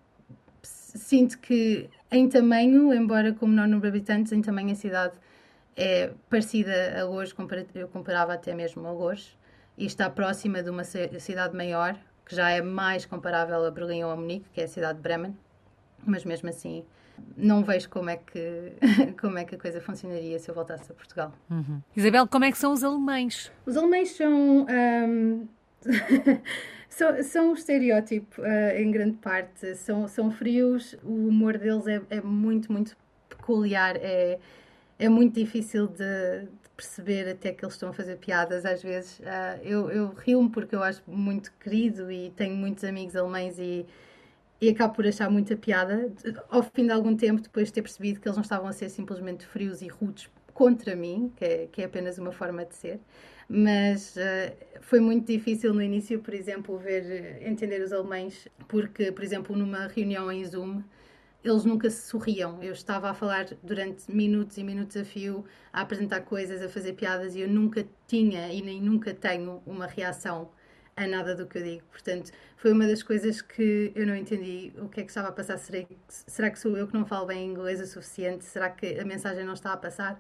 sinto 0.62 1.39
que 1.39 1.89
em 2.12 2.28
tamanho, 2.28 2.93
embora 2.93 3.32
com 3.32 3.47
menor 3.47 3.65
número 3.65 3.89
de 3.89 3.97
habitantes, 3.97 4.34
em 4.34 4.41
tamanho 4.41 4.73
a 4.73 4.75
cidade 4.75 5.15
é 5.78 6.12
parecida 6.30 6.99
a 6.99 7.06
Lourdes, 7.06 7.34
eu 7.73 7.88
comparava 7.88 8.34
até 8.34 8.54
mesmo 8.54 8.86
a 8.86 8.91
Lourdes, 8.91 9.38
e 9.78 9.86
está 9.86 10.10
próxima 10.10 10.62
de 10.62 10.69
uma 10.69 10.84
cidade 10.84 11.56
maior, 11.56 11.97
que 12.25 12.36
já 12.36 12.49
é 12.49 12.62
mais 12.62 13.06
comparável 13.06 13.65
a 13.65 13.71
Berlim 13.71 14.04
ou 14.04 14.12
a 14.12 14.17
Munique, 14.17 14.49
que 14.51 14.60
é 14.60 14.65
a 14.65 14.67
cidade 14.67 14.97
de 14.97 15.01
Bremen, 15.01 15.34
mas 16.06 16.25
mesmo 16.25 16.49
assim 16.49 16.84
não 17.38 17.63
vejo 17.63 17.89
como 17.89 18.10
é 18.10 18.17
que 18.17 18.73
como 19.19 19.38
é 19.38 19.45
que 19.45 19.56
a 19.56 19.58
coisa 19.58 19.82
funcionaria 19.82 20.38
se 20.39 20.49
eu 20.49 20.56
voltasse 20.56 20.91
a 20.91 20.95
Portugal. 20.95 21.34
Uhum. 21.49 21.82
Isabel, 21.95 22.28
como 22.28 22.45
é 22.45 22.51
que 22.51 22.58
são 22.58 22.71
os 22.71 22.84
alemães? 22.84 23.51
Os 23.65 23.78
alemães 23.78 24.12
são 24.12 24.65
um, 24.69 25.47
são, 26.89 27.23
são 27.23 27.51
o 27.51 27.54
estereótipo 27.54 28.41
uh, 28.41 28.78
em 28.78 28.91
grande 28.91 29.17
parte. 29.17 29.75
São, 29.75 30.08
são 30.08 30.32
frios, 30.32 30.95
o 31.04 31.28
humor 31.28 31.58
deles 31.58 31.88
é, 31.88 32.01
é 32.10 32.21
muito, 32.21 32.71
muito 32.71 32.95
peculiar, 33.30 33.95
é, 33.97 34.39
é 34.97 35.10
muito 35.10 35.36
difícil 35.36 35.88
de, 35.88 36.47
perceber 36.75 37.30
até 37.30 37.54
que 37.54 37.63
eles 37.63 37.75
estão 37.75 37.89
a 37.89 37.93
fazer 37.93 38.17
piadas 38.17 38.65
às 38.65 38.84
vezes. 38.84 39.19
Uh, 39.19 39.62
eu 39.63 39.89
eu 39.89 40.13
rio-me 40.13 40.49
porque 40.49 40.75
eu 40.75 40.84
acho 40.84 41.01
muito 41.08 41.51
querido 41.60 42.12
e 42.12 42.32
tenho 42.32 42.56
muitos 42.56 42.84
amigos 42.84 43.15
alemães 43.15 43.58
e, 43.58 43.86
e 44.60 44.70
acabo 44.70 44.94
por 44.96 45.06
achar 45.08 45.30
muita 45.30 45.56
piada. 45.56 46.12
Ao 46.50 46.63
fim 46.63 46.86
de 46.86 46.91
algum 46.91 47.15
tempo, 47.15 47.41
depois 47.41 47.68
de 47.68 47.74
ter 47.74 47.82
percebido 47.82 48.20
que 48.20 48.28
eles 48.28 48.38
não 48.38 48.44
estavam 48.44 48.68
a 48.68 48.74
ser 48.74 48.89
simplesmente 48.89 49.46
frios 49.46 49.82
e 49.82 49.88
rudes 49.88 50.30
contra 50.54 50.96
mim, 50.96 51.32
que 51.36 51.46
é, 51.46 51.68
que 51.68 51.82
é 51.82 51.86
apenas 51.86 52.18
uma 52.18 52.32
forma 52.32 52.65
de 52.65 52.76
ser. 52.76 53.00
Mas 53.48 54.15
uh, 54.15 54.80
foi 54.82 55.00
muito 55.00 55.28
difícil 55.28 55.74
no 55.74 55.82
início, 55.82 56.20
por 56.20 56.34
exemplo, 56.34 56.78
ver, 56.78 57.46
entender 57.46 57.82
os 57.82 57.91
alemães, 57.94 58.48
porque, 58.68 59.12
por 59.12 59.24
exemplo, 59.24 59.56
numa 59.56 59.88
reunião 59.88 60.32
em 60.32 60.44
Zoom, 60.46 60.82
eles 61.44 61.63
nunca 61.63 61.89
se 61.89 62.08
sorriam. 62.08 62.63
Eu 62.63 62.74
estava 62.74 63.10
a 63.10 63.13
falar 63.13 63.46
durante 63.62 64.12
minutos 64.12 64.58
e 64.58 64.63
minutos 64.63 64.98
a 64.98 65.06
fio, 65.06 65.46
a 65.72 65.82
apresentar 65.82 66.22
coisas, 66.22 66.62
a 66.62 66.70
fazer 66.70 66.94
piadas 66.94 67.36
e 67.36 67.41
eu 67.41 67.48
nunca 67.48 67.86
tinha 68.08 68.52
e 68.52 68.62
nem 68.62 68.82
nunca 68.82 69.13
tenho 69.13 69.62
uma 69.65 69.86
reação 69.86 70.50
a 70.97 71.08
nada 71.08 71.36
do 71.36 71.45
que 71.45 71.58
eu 71.58 71.63
digo. 71.63 71.84
Portanto, 71.91 72.31
foi 72.55 72.71
uma 72.71 72.88
das 72.88 73.03
coisas 73.03 73.41
que 73.41 73.91
eu 73.95 74.08
não 74.08 74.15
entendi 74.15 74.71
o 74.77 74.88
que 74.88 75.01
é 75.01 75.03
que 75.03 75.10
estava 75.10 75.27
a 75.27 75.31
passar. 75.31 75.58
Será, 75.58 75.86
será 76.08 76.49
que 76.49 76.58
sou 76.58 76.77
eu 76.77 76.88
que 76.88 76.93
não 76.93 77.05
falo 77.05 77.25
bem 77.25 77.45
inglês 77.45 77.81
o 77.81 77.86
suficiente? 77.86 78.45
Será 78.45 78.69
que 78.69 78.99
a 78.99 79.05
mensagem 79.05 79.43
não 79.43 79.53
está 79.53 79.73
a 79.73 79.77
passar? 79.77 80.13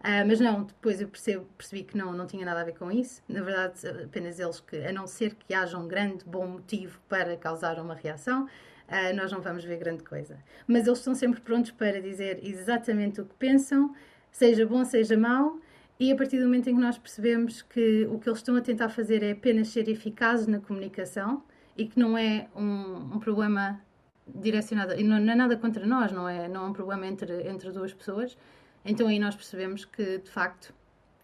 Uh, 0.00 0.26
mas 0.26 0.40
não, 0.40 0.64
depois 0.64 1.00
eu 1.00 1.06
percebo, 1.06 1.46
percebi 1.56 1.84
que 1.84 1.96
não, 1.96 2.12
não 2.12 2.26
tinha 2.26 2.44
nada 2.44 2.60
a 2.60 2.64
ver 2.64 2.74
com 2.74 2.90
isso. 2.90 3.22
Na 3.28 3.42
verdade, 3.42 3.86
apenas 4.04 4.40
eles 4.40 4.58
que, 4.58 4.76
a 4.76 4.92
não 4.92 5.06
ser 5.06 5.34
que 5.34 5.54
haja 5.54 5.78
um 5.78 5.86
grande 5.86 6.24
bom 6.24 6.46
motivo 6.46 6.98
para 7.08 7.36
causar 7.36 7.78
uma 7.78 7.94
reação, 7.94 8.44
uh, 8.46 9.14
nós 9.14 9.30
não 9.30 9.40
vamos 9.40 9.64
ver 9.64 9.76
grande 9.76 10.02
coisa. 10.02 10.38
Mas 10.66 10.86
eles 10.86 10.98
estão 10.98 11.14
sempre 11.14 11.40
prontos 11.40 11.70
para 11.70 12.00
dizer 12.00 12.40
exatamente 12.42 13.20
o 13.20 13.26
que 13.26 13.34
pensam, 13.34 13.94
seja 14.30 14.66
bom, 14.66 14.84
seja 14.84 15.16
mau, 15.16 15.60
e 16.02 16.10
a 16.10 16.16
partir 16.16 16.40
do 16.40 16.46
momento 16.46 16.68
em 16.68 16.74
que 16.74 16.80
nós 16.80 16.98
percebemos 16.98 17.62
que 17.62 18.06
o 18.06 18.18
que 18.18 18.28
eles 18.28 18.40
estão 18.40 18.56
a 18.56 18.60
tentar 18.60 18.88
fazer 18.88 19.22
é 19.22 19.30
apenas 19.30 19.68
ser 19.68 19.88
eficazes 19.88 20.48
na 20.48 20.58
comunicação 20.58 21.44
e 21.76 21.86
que 21.86 21.96
não 21.96 22.18
é 22.18 22.48
um, 22.56 23.14
um 23.14 23.20
problema 23.20 23.80
direcionado, 24.26 24.98
e 24.98 25.04
não, 25.04 25.20
não, 25.20 25.32
é 25.32 25.36
nada 25.36 25.56
contra 25.56 25.86
nós, 25.86 26.10
não 26.10 26.28
é, 26.28 26.48
não 26.48 26.64
é 26.64 26.68
um 26.70 26.72
problema 26.72 27.06
entre, 27.06 27.48
entre 27.48 27.70
duas 27.70 27.94
pessoas, 27.94 28.36
então 28.84 29.06
aí 29.06 29.20
nós 29.20 29.36
percebemos 29.36 29.84
que, 29.84 30.18
de 30.18 30.28
facto, 30.28 30.74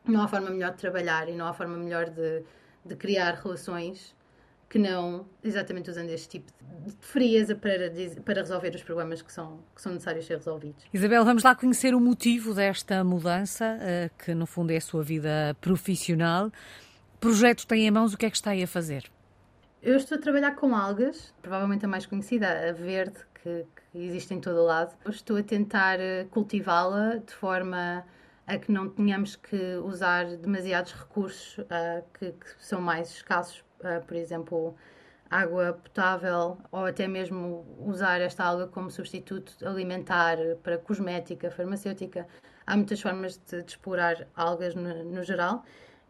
não 0.05 0.23
há 0.23 0.29
forma 0.29 0.49
melhor 0.49 0.71
de 0.71 0.79
trabalhar 0.79 1.29
e 1.29 1.35
não 1.35 1.49
há 1.49 1.53
forma 1.53 1.77
melhor 1.77 2.09
de, 2.09 2.45
de 2.85 2.95
criar 2.95 3.35
relações 3.35 4.15
que 4.69 4.79
não 4.79 5.27
exatamente 5.43 5.89
usando 5.91 6.11
este 6.11 6.29
tipo 6.29 6.53
de 6.87 6.95
frieza 7.01 7.55
para, 7.55 7.91
para 8.25 8.41
resolver 8.41 8.75
os 8.75 8.83
problemas 8.83 9.23
que 9.23 9.33
são, 9.33 9.61
que 9.75 9.81
são 9.81 9.93
necessários 9.93 10.27
ser 10.27 10.37
resolvidos. 10.37 10.85
Isabel, 10.93 11.25
vamos 11.25 11.43
lá 11.43 11.55
conhecer 11.55 11.95
o 11.95 12.01
motivo 12.01 12.55
desta 12.55 13.03
mudança, 13.03 13.79
eh, 13.81 14.11
que 14.19 14.35
no 14.35 14.47
fundo 14.47 14.71
é 14.71 14.77
a 14.77 14.81
sua 14.81 15.03
vida 15.03 15.57
profissional. 15.61 16.53
Projeto 17.19 17.67
tem 17.67 17.87
em 17.87 17.91
mãos, 17.91 18.13
o 18.13 18.19
que 18.19 18.27
é 18.27 18.31
que 18.31 18.37
está 18.37 18.51
aí 18.51 18.63
a 18.63 18.67
fazer? 18.67 19.11
Eu 19.83 19.97
estou 19.97 20.19
a 20.19 20.21
trabalhar 20.21 20.55
com 20.57 20.75
algas, 20.75 21.33
provavelmente 21.41 21.85
a 21.85 21.89
mais 21.89 22.05
conhecida, 22.05 22.69
a 22.69 22.73
verde, 22.73 23.19
que, 23.43 23.65
que 23.93 23.99
existe 23.99 24.35
em 24.35 24.41
todo 24.41 24.59
o 24.59 24.65
lado. 24.65 24.95
Eu 25.05 25.11
estou 25.11 25.37
a 25.37 25.43
tentar 25.43 25.99
eh, 26.01 26.27
cultivá-la 26.31 27.17
de 27.17 27.33
forma 27.33 28.05
a 28.49 28.59
que 28.59 28.73
não 28.73 28.89
tenhamos 28.89 29.37
que 29.37 29.77
usar 29.85 30.25
demasiados 30.25 30.93
recursos 30.95 31.59
uh, 31.59 32.03
que, 32.19 32.33
que, 32.33 32.47
são 32.59 32.81
mais 32.81 33.11
escassos, 33.11 33.63
uh, 33.81 34.05
por 34.07 34.17
exemplo, 34.17 34.75
água 35.31 35.75
potável 35.75 36.59
ou 36.71 36.87
até 36.87 37.07
mesmo 37.07 37.67
usar 37.81 38.21
esta 38.21 38.45
alga 38.45 38.67
como 38.67 38.91
substituto 38.91 39.55
alimentar 39.67 40.39
para 40.63 40.79
cosmética, 40.79 41.51
farmacêutica. 41.51 42.27
Há 42.67 42.77
muitas 42.77 43.01
formas 43.01 43.39
de, 43.39 43.63
de 43.63 43.71
explorar 43.71 44.27
algas 44.35 44.75
no, 44.75 45.05
no 45.05 45.23
geral 45.23 45.65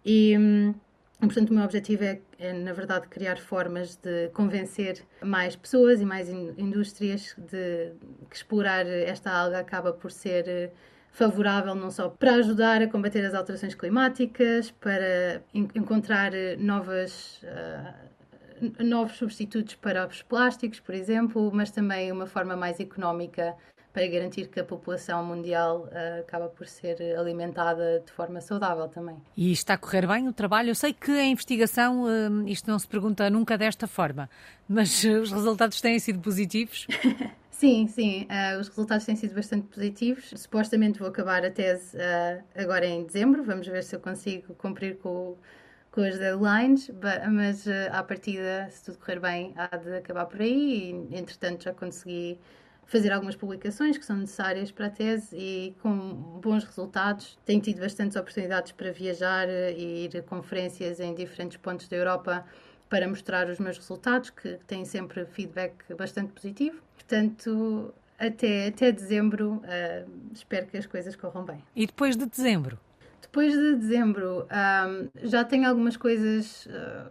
e 0.04 0.36
hum, 0.38 0.74
Portanto, 1.20 1.50
o 1.50 1.54
meu 1.54 1.64
objetivo 1.64 2.04
é, 2.04 2.20
é, 2.38 2.52
na 2.52 2.72
verdade, 2.72 3.08
criar 3.08 3.38
formas 3.38 3.96
de 3.96 4.28
convencer 4.28 5.04
mais 5.20 5.56
pessoas 5.56 6.00
e 6.00 6.04
mais 6.04 6.28
in 6.28 6.54
indústrias 6.56 7.34
de 7.50 7.92
que 8.30 8.36
explorar 8.36 8.86
esta 8.86 9.32
alga 9.32 9.58
acaba 9.58 9.92
por 9.92 10.12
ser 10.12 10.46
eh, 10.46 10.70
favorável 11.12 11.74
não 11.74 11.90
só 11.90 12.08
para 12.08 12.34
ajudar 12.34 12.82
a 12.82 12.86
combater 12.86 13.24
as 13.24 13.34
alterações 13.34 13.74
climáticas, 13.74 14.70
para 14.70 15.42
encontrar 15.54 16.32
eh, 16.34 16.56
novas, 16.56 17.42
uh, 17.42 18.84
novos 18.84 19.16
substitutos 19.16 19.74
para 19.74 20.06
os 20.06 20.22
plásticos, 20.22 20.80
por 20.80 20.94
exemplo, 20.94 21.50
mas 21.52 21.70
também 21.70 22.12
uma 22.12 22.26
forma 22.26 22.56
mais 22.56 22.78
económica 22.78 23.56
para 23.92 24.06
garantir 24.06 24.46
que 24.46 24.60
a 24.60 24.64
população 24.64 25.24
mundial 25.24 25.88
uh, 25.90 26.20
acaba 26.20 26.48
por 26.48 26.68
ser 26.68 27.16
alimentada 27.18 28.00
de 28.06 28.12
forma 28.12 28.40
saudável 28.40 28.86
também. 28.86 29.16
E 29.36 29.50
está 29.50 29.74
a 29.74 29.78
correr 29.78 30.06
bem 30.06 30.28
o 30.28 30.32
trabalho? 30.32 30.70
Eu 30.70 30.74
sei 30.74 30.92
que 30.92 31.10
a 31.10 31.24
investigação, 31.24 32.04
uh, 32.04 32.48
isto 32.48 32.70
não 32.70 32.78
se 32.78 32.86
pergunta 32.86 33.28
nunca 33.28 33.58
desta 33.58 33.88
forma, 33.88 34.30
mas 34.68 35.02
os 35.02 35.32
resultados 35.32 35.80
têm 35.80 35.98
sido 35.98 36.20
positivos? 36.20 36.86
Sim, 37.58 37.88
sim, 37.88 38.24
uh, 38.30 38.60
os 38.60 38.68
resultados 38.68 39.04
têm 39.04 39.16
sido 39.16 39.34
bastante 39.34 39.66
positivos. 39.66 40.30
Supostamente 40.36 41.00
vou 41.00 41.08
acabar 41.08 41.44
a 41.44 41.50
tese 41.50 41.96
uh, 41.96 42.44
agora 42.54 42.86
em 42.86 43.04
dezembro, 43.04 43.42
vamos 43.42 43.66
ver 43.66 43.82
se 43.82 43.96
eu 43.96 44.00
consigo 44.00 44.54
cumprir 44.54 44.96
com, 44.98 45.36
com 45.90 46.02
as 46.02 46.16
deadlines, 46.16 46.88
mas 47.32 47.66
uh, 47.66 47.70
à 47.90 48.00
partida, 48.04 48.68
se 48.70 48.84
tudo 48.84 48.98
correr 48.98 49.18
bem, 49.18 49.54
há 49.56 49.76
de 49.76 49.92
acabar 49.96 50.26
por 50.26 50.40
aí 50.40 50.92
e, 51.10 51.18
entretanto, 51.18 51.64
já 51.64 51.74
consegui 51.74 52.38
fazer 52.86 53.12
algumas 53.12 53.34
publicações 53.34 53.98
que 53.98 54.06
são 54.06 54.16
necessárias 54.18 54.70
para 54.70 54.86
a 54.86 54.90
tese 54.90 55.36
e 55.36 55.76
com 55.82 56.38
bons 56.40 56.62
resultados. 56.62 57.36
Tenho 57.44 57.60
tido 57.60 57.80
bastantes 57.80 58.16
oportunidades 58.16 58.70
para 58.70 58.92
viajar 58.92 59.48
e 59.48 60.04
ir 60.04 60.16
a 60.16 60.22
conferências 60.22 61.00
em 61.00 61.12
diferentes 61.12 61.56
pontos 61.56 61.88
da 61.88 61.96
Europa 61.96 62.46
para 62.88 63.08
mostrar 63.08 63.50
os 63.50 63.58
meus 63.58 63.78
resultados, 63.78 64.30
que 64.30 64.58
têm 64.68 64.84
sempre 64.84 65.26
feedback 65.26 65.92
bastante 65.96 66.32
positivo. 66.32 66.87
Portanto, 67.08 67.94
até, 68.18 68.68
até 68.68 68.92
dezembro, 68.92 69.62
uh, 69.64 70.10
espero 70.34 70.66
que 70.66 70.76
as 70.76 70.84
coisas 70.84 71.16
corram 71.16 71.42
bem. 71.42 71.64
E 71.74 71.86
depois 71.86 72.18
de 72.18 72.26
dezembro? 72.26 72.78
Depois 73.22 73.54
de 73.54 73.76
dezembro, 73.76 74.42
um, 74.42 74.46
ah, 74.50 75.04
já 75.22 75.42
tenho 75.42 75.66
algumas 75.66 75.96
coisas 75.96 76.66
uh, 76.66 77.10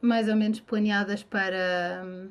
mais 0.00 0.28
ou 0.28 0.34
menos 0.34 0.58
planeadas 0.60 1.22
para. 1.22 2.02
Um, 2.04 2.30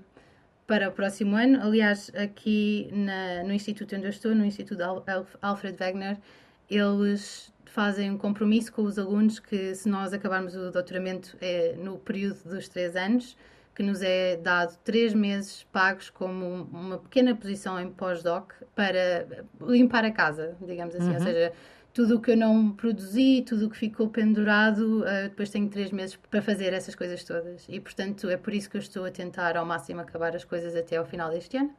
para 0.68 0.90
o 0.90 0.92
próximo 0.92 1.38
ano. 1.38 1.62
Aliás, 1.62 2.12
aqui 2.14 2.90
na, 2.92 3.42
no 3.46 3.54
instituto 3.54 3.96
onde 3.96 4.06
eu 4.06 4.10
estou, 4.10 4.36
no 4.36 4.44
Instituto 4.44 4.82
Alfred 5.42 5.78
Wegener, 5.82 6.18
eles 6.70 7.54
fazem 7.64 8.12
um 8.12 8.18
compromisso 8.18 8.74
com 8.74 8.84
os 8.84 9.00
alunos 9.00 9.40
que, 9.40 9.74
se 9.74 9.88
nós 9.88 10.12
acabarmos 10.12 10.58
o 10.58 10.70
doutoramento 10.70 11.38
é, 11.40 11.74
no 11.78 11.98
período 11.98 12.44
dos 12.44 12.68
três 12.68 12.98
anos, 12.98 13.38
que 13.78 13.84
nos 13.84 14.02
é 14.02 14.38
dado 14.38 14.76
três 14.84 15.14
meses 15.14 15.64
pagos 15.72 16.10
como 16.10 16.68
uma 16.74 16.98
pequena 16.98 17.36
posição 17.36 17.80
em 17.80 17.92
pós-doc 17.92 18.52
para 18.74 19.46
limpar 19.62 20.04
a 20.04 20.10
casa, 20.10 20.58
digamos 20.66 20.96
assim. 20.96 21.10
Uhum. 21.10 21.14
Ou 21.14 21.20
seja, 21.22 21.54
tudo 21.94 22.16
o 22.16 22.20
que 22.20 22.32
eu 22.32 22.38
não 22.38 22.72
produzi, 22.72 23.44
tudo 23.48 23.68
o 23.68 23.70
que 23.70 23.78
ficou 23.78 24.10
pendurado, 24.10 25.02
uh, 25.02 25.30
depois 25.30 25.52
tenho 25.52 25.70
três 25.70 25.92
meses 25.92 26.16
para 26.16 26.42
fazer 26.42 26.74
essas 26.74 26.96
coisas 26.96 27.24
todas. 27.24 27.68
E, 27.70 27.80
portanto, 27.80 28.28
é 28.32 28.36
por 28.36 28.52
isso 28.52 28.68
que 28.68 28.78
eu 28.78 28.82
estou 28.82 29.06
a 29.06 29.12
tentar 29.12 29.56
ao 29.56 29.64
máximo 29.64 30.02
acabar 30.02 30.36
as 30.36 30.44
coisas 30.44 30.76
até 30.76 30.98
ao 30.98 31.06
final 31.06 31.30
deste 31.30 31.56
ano. 31.56 31.72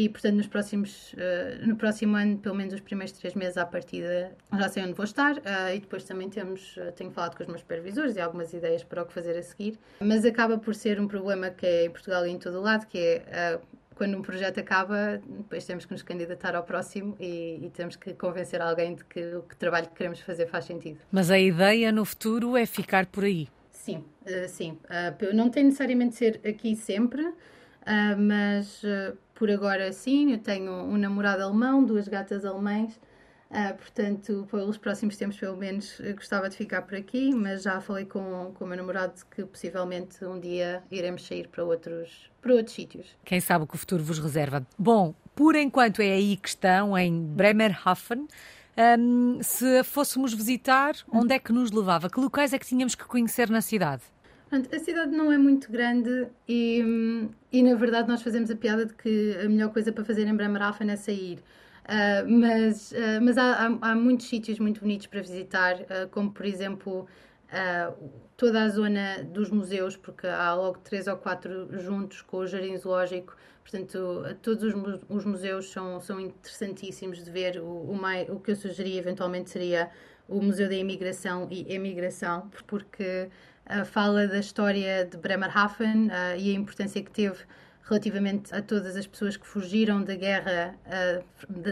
E, 0.00 0.08
portanto, 0.08 0.36
nos 0.36 0.46
próximos, 0.46 1.12
uh, 1.12 1.66
no 1.66 1.76
próximo 1.76 2.16
ano, 2.16 2.38
pelo 2.38 2.54
menos 2.54 2.72
os 2.72 2.80
primeiros 2.80 3.12
três 3.12 3.34
meses 3.34 3.58
à 3.58 3.66
partida, 3.66 4.32
já 4.58 4.66
sei 4.70 4.82
onde 4.82 4.94
vou 4.94 5.04
estar. 5.04 5.36
Uh, 5.36 5.74
e 5.74 5.80
depois 5.80 6.04
também 6.04 6.30
temos, 6.30 6.78
tenho 6.96 7.10
falado 7.10 7.36
com 7.36 7.42
os 7.42 7.48
meus 7.48 7.60
supervisores 7.60 8.16
e 8.16 8.20
algumas 8.20 8.52
ideias 8.54 8.82
para 8.82 9.02
o 9.02 9.06
que 9.06 9.12
fazer 9.12 9.36
a 9.36 9.42
seguir. 9.42 9.78
Mas 10.00 10.24
acaba 10.24 10.56
por 10.56 10.74
ser 10.74 10.98
um 10.98 11.06
problema 11.06 11.50
que 11.50 11.66
é 11.66 11.84
em 11.84 11.90
Portugal 11.90 12.26
e 12.26 12.30
em 12.30 12.38
todo 12.38 12.58
o 12.58 12.62
lado, 12.62 12.86
que 12.86 12.98
é 12.98 13.60
quando 13.94 14.16
um 14.16 14.22
projeto 14.22 14.58
acaba, 14.58 15.20
depois 15.28 15.66
temos 15.66 15.84
que 15.84 15.92
nos 15.92 16.02
candidatar 16.02 16.56
ao 16.56 16.62
próximo 16.62 17.14
e, 17.20 17.60
e 17.62 17.68
temos 17.68 17.96
que 17.96 18.14
convencer 18.14 18.62
alguém 18.62 18.94
de 18.94 19.04
que 19.04 19.34
o 19.34 19.42
que 19.42 19.54
trabalho 19.54 19.88
que 19.88 19.94
queremos 19.94 20.20
fazer 20.20 20.46
faz 20.46 20.64
sentido. 20.64 21.00
Mas 21.12 21.30
a 21.30 21.38
ideia 21.38 21.92
no 21.92 22.06
futuro 22.06 22.56
é 22.56 22.64
ficar 22.64 23.04
por 23.04 23.24
aí? 23.24 23.46
Sim, 23.70 24.02
uh, 24.22 24.48
sim. 24.48 24.78
Uh, 24.84 25.34
não 25.34 25.50
tem 25.50 25.64
necessariamente 25.64 26.12
de 26.12 26.16
ser 26.16 26.40
aqui 26.48 26.74
sempre, 26.74 27.30
uh, 27.82 28.18
mas 28.18 28.82
por 29.34 29.50
agora 29.50 29.92
sim. 29.92 30.32
Eu 30.32 30.38
tenho 30.38 30.72
um 30.72 30.96
namorado 30.96 31.42
alemão, 31.42 31.84
duas 31.84 32.08
gatas 32.08 32.44
alemãs 32.44 32.98
Uh, 33.50 33.76
portanto, 33.76 34.46
pelos 34.48 34.78
próximos 34.78 35.16
tempos, 35.16 35.36
pelo 35.36 35.56
menos, 35.56 36.00
gostava 36.14 36.48
de 36.48 36.56
ficar 36.56 36.82
por 36.82 36.94
aqui, 36.94 37.34
mas 37.34 37.64
já 37.64 37.80
falei 37.80 38.04
com, 38.04 38.52
com 38.54 38.64
o 38.64 38.68
meu 38.68 38.76
namorado 38.76 39.14
que 39.28 39.44
possivelmente 39.44 40.24
um 40.24 40.38
dia 40.38 40.84
iremos 40.88 41.26
sair 41.26 41.48
para 41.48 41.64
outros, 41.64 42.30
para 42.40 42.54
outros 42.54 42.76
sítios. 42.76 43.08
Quem 43.24 43.40
sabe 43.40 43.64
o 43.64 43.66
que 43.66 43.74
o 43.74 43.78
futuro 43.78 44.04
vos 44.04 44.20
reserva. 44.20 44.64
Bom, 44.78 45.12
por 45.34 45.56
enquanto 45.56 46.00
é 46.00 46.12
aí 46.12 46.36
que 46.36 46.48
estão, 46.48 46.96
em 46.96 47.20
Bremerhaven. 47.20 48.28
Um, 48.98 49.42
se 49.42 49.82
fôssemos 49.82 50.32
visitar, 50.32 50.94
onde 51.12 51.34
é 51.34 51.38
que 51.40 51.52
nos 51.52 51.72
levava? 51.72 52.08
Que 52.08 52.20
locais 52.20 52.52
é 52.52 52.58
que 52.58 52.64
tínhamos 52.64 52.94
que 52.94 53.04
conhecer 53.04 53.50
na 53.50 53.60
cidade? 53.60 54.02
A 54.52 54.78
cidade 54.80 55.12
não 55.12 55.30
é 55.30 55.38
muito 55.38 55.70
grande 55.70 56.26
e, 56.48 56.82
e, 57.52 57.62
na 57.62 57.76
verdade, 57.76 58.08
nós 58.08 58.20
fazemos 58.20 58.50
a 58.50 58.56
piada 58.56 58.84
de 58.84 58.94
que 58.94 59.36
a 59.44 59.48
melhor 59.48 59.72
coisa 59.72 59.92
para 59.92 60.04
fazer 60.04 60.26
em 60.26 60.34
Bremerhaven 60.34 60.90
é 60.90 60.96
sair. 60.96 61.38
Uh, 61.84 62.28
mas 62.28 62.92
uh, 62.92 63.20
mas 63.22 63.38
há, 63.38 63.66
há, 63.66 63.78
há, 63.80 63.94
muitos 63.94 64.28
sítios 64.28 64.58
muito 64.58 64.80
bonitos 64.80 65.06
para 65.06 65.20
visitar, 65.20 65.76
uh, 65.80 66.08
como 66.10 66.30
por 66.30 66.44
exemplo 66.46 67.06
toda 68.36 68.62
a 68.62 68.68
zona 68.68 69.24
dos 69.24 69.50
museus, 69.50 69.96
porque 69.96 70.24
há 70.24 70.54
logo 70.54 70.78
três 70.78 71.08
ou 71.08 71.16
quatro 71.16 71.68
juntos 71.80 72.22
com 72.22 72.36
o 72.36 72.46
Jardim 72.46 72.76
Zoológico. 72.76 73.36
Portanto, 73.64 74.22
todos 74.40 74.62
os, 74.62 75.00
os 75.08 75.24
museus 75.24 75.68
são, 75.72 76.00
são 76.00 76.20
interessantíssimos 76.20 77.24
de 77.24 77.28
ver. 77.28 77.60
O, 77.60 77.64
o, 77.64 78.00
o 78.28 78.38
que 78.38 78.52
eu 78.52 78.56
sugeria 78.56 79.00
eventualmente 79.00 79.50
seria 79.50 79.90
o 80.28 80.40
Museu 80.40 80.68
da 80.68 80.76
Imigração 80.76 81.48
e 81.50 81.66
Emigração, 81.74 82.48
porque 82.68 83.28
fala 83.84 84.26
da 84.26 84.38
história 84.38 85.04
de 85.04 85.16
Bremerhaven 85.16 86.08
e 86.38 86.50
a 86.50 86.54
importância 86.54 87.02
que 87.02 87.10
teve 87.10 87.38
relativamente 87.90 88.54
a 88.54 88.62
todas 88.62 88.96
as 88.96 89.06
pessoas 89.06 89.36
que 89.36 89.46
fugiram 89.46 90.02
da 90.04 90.14
guerra 90.14 90.74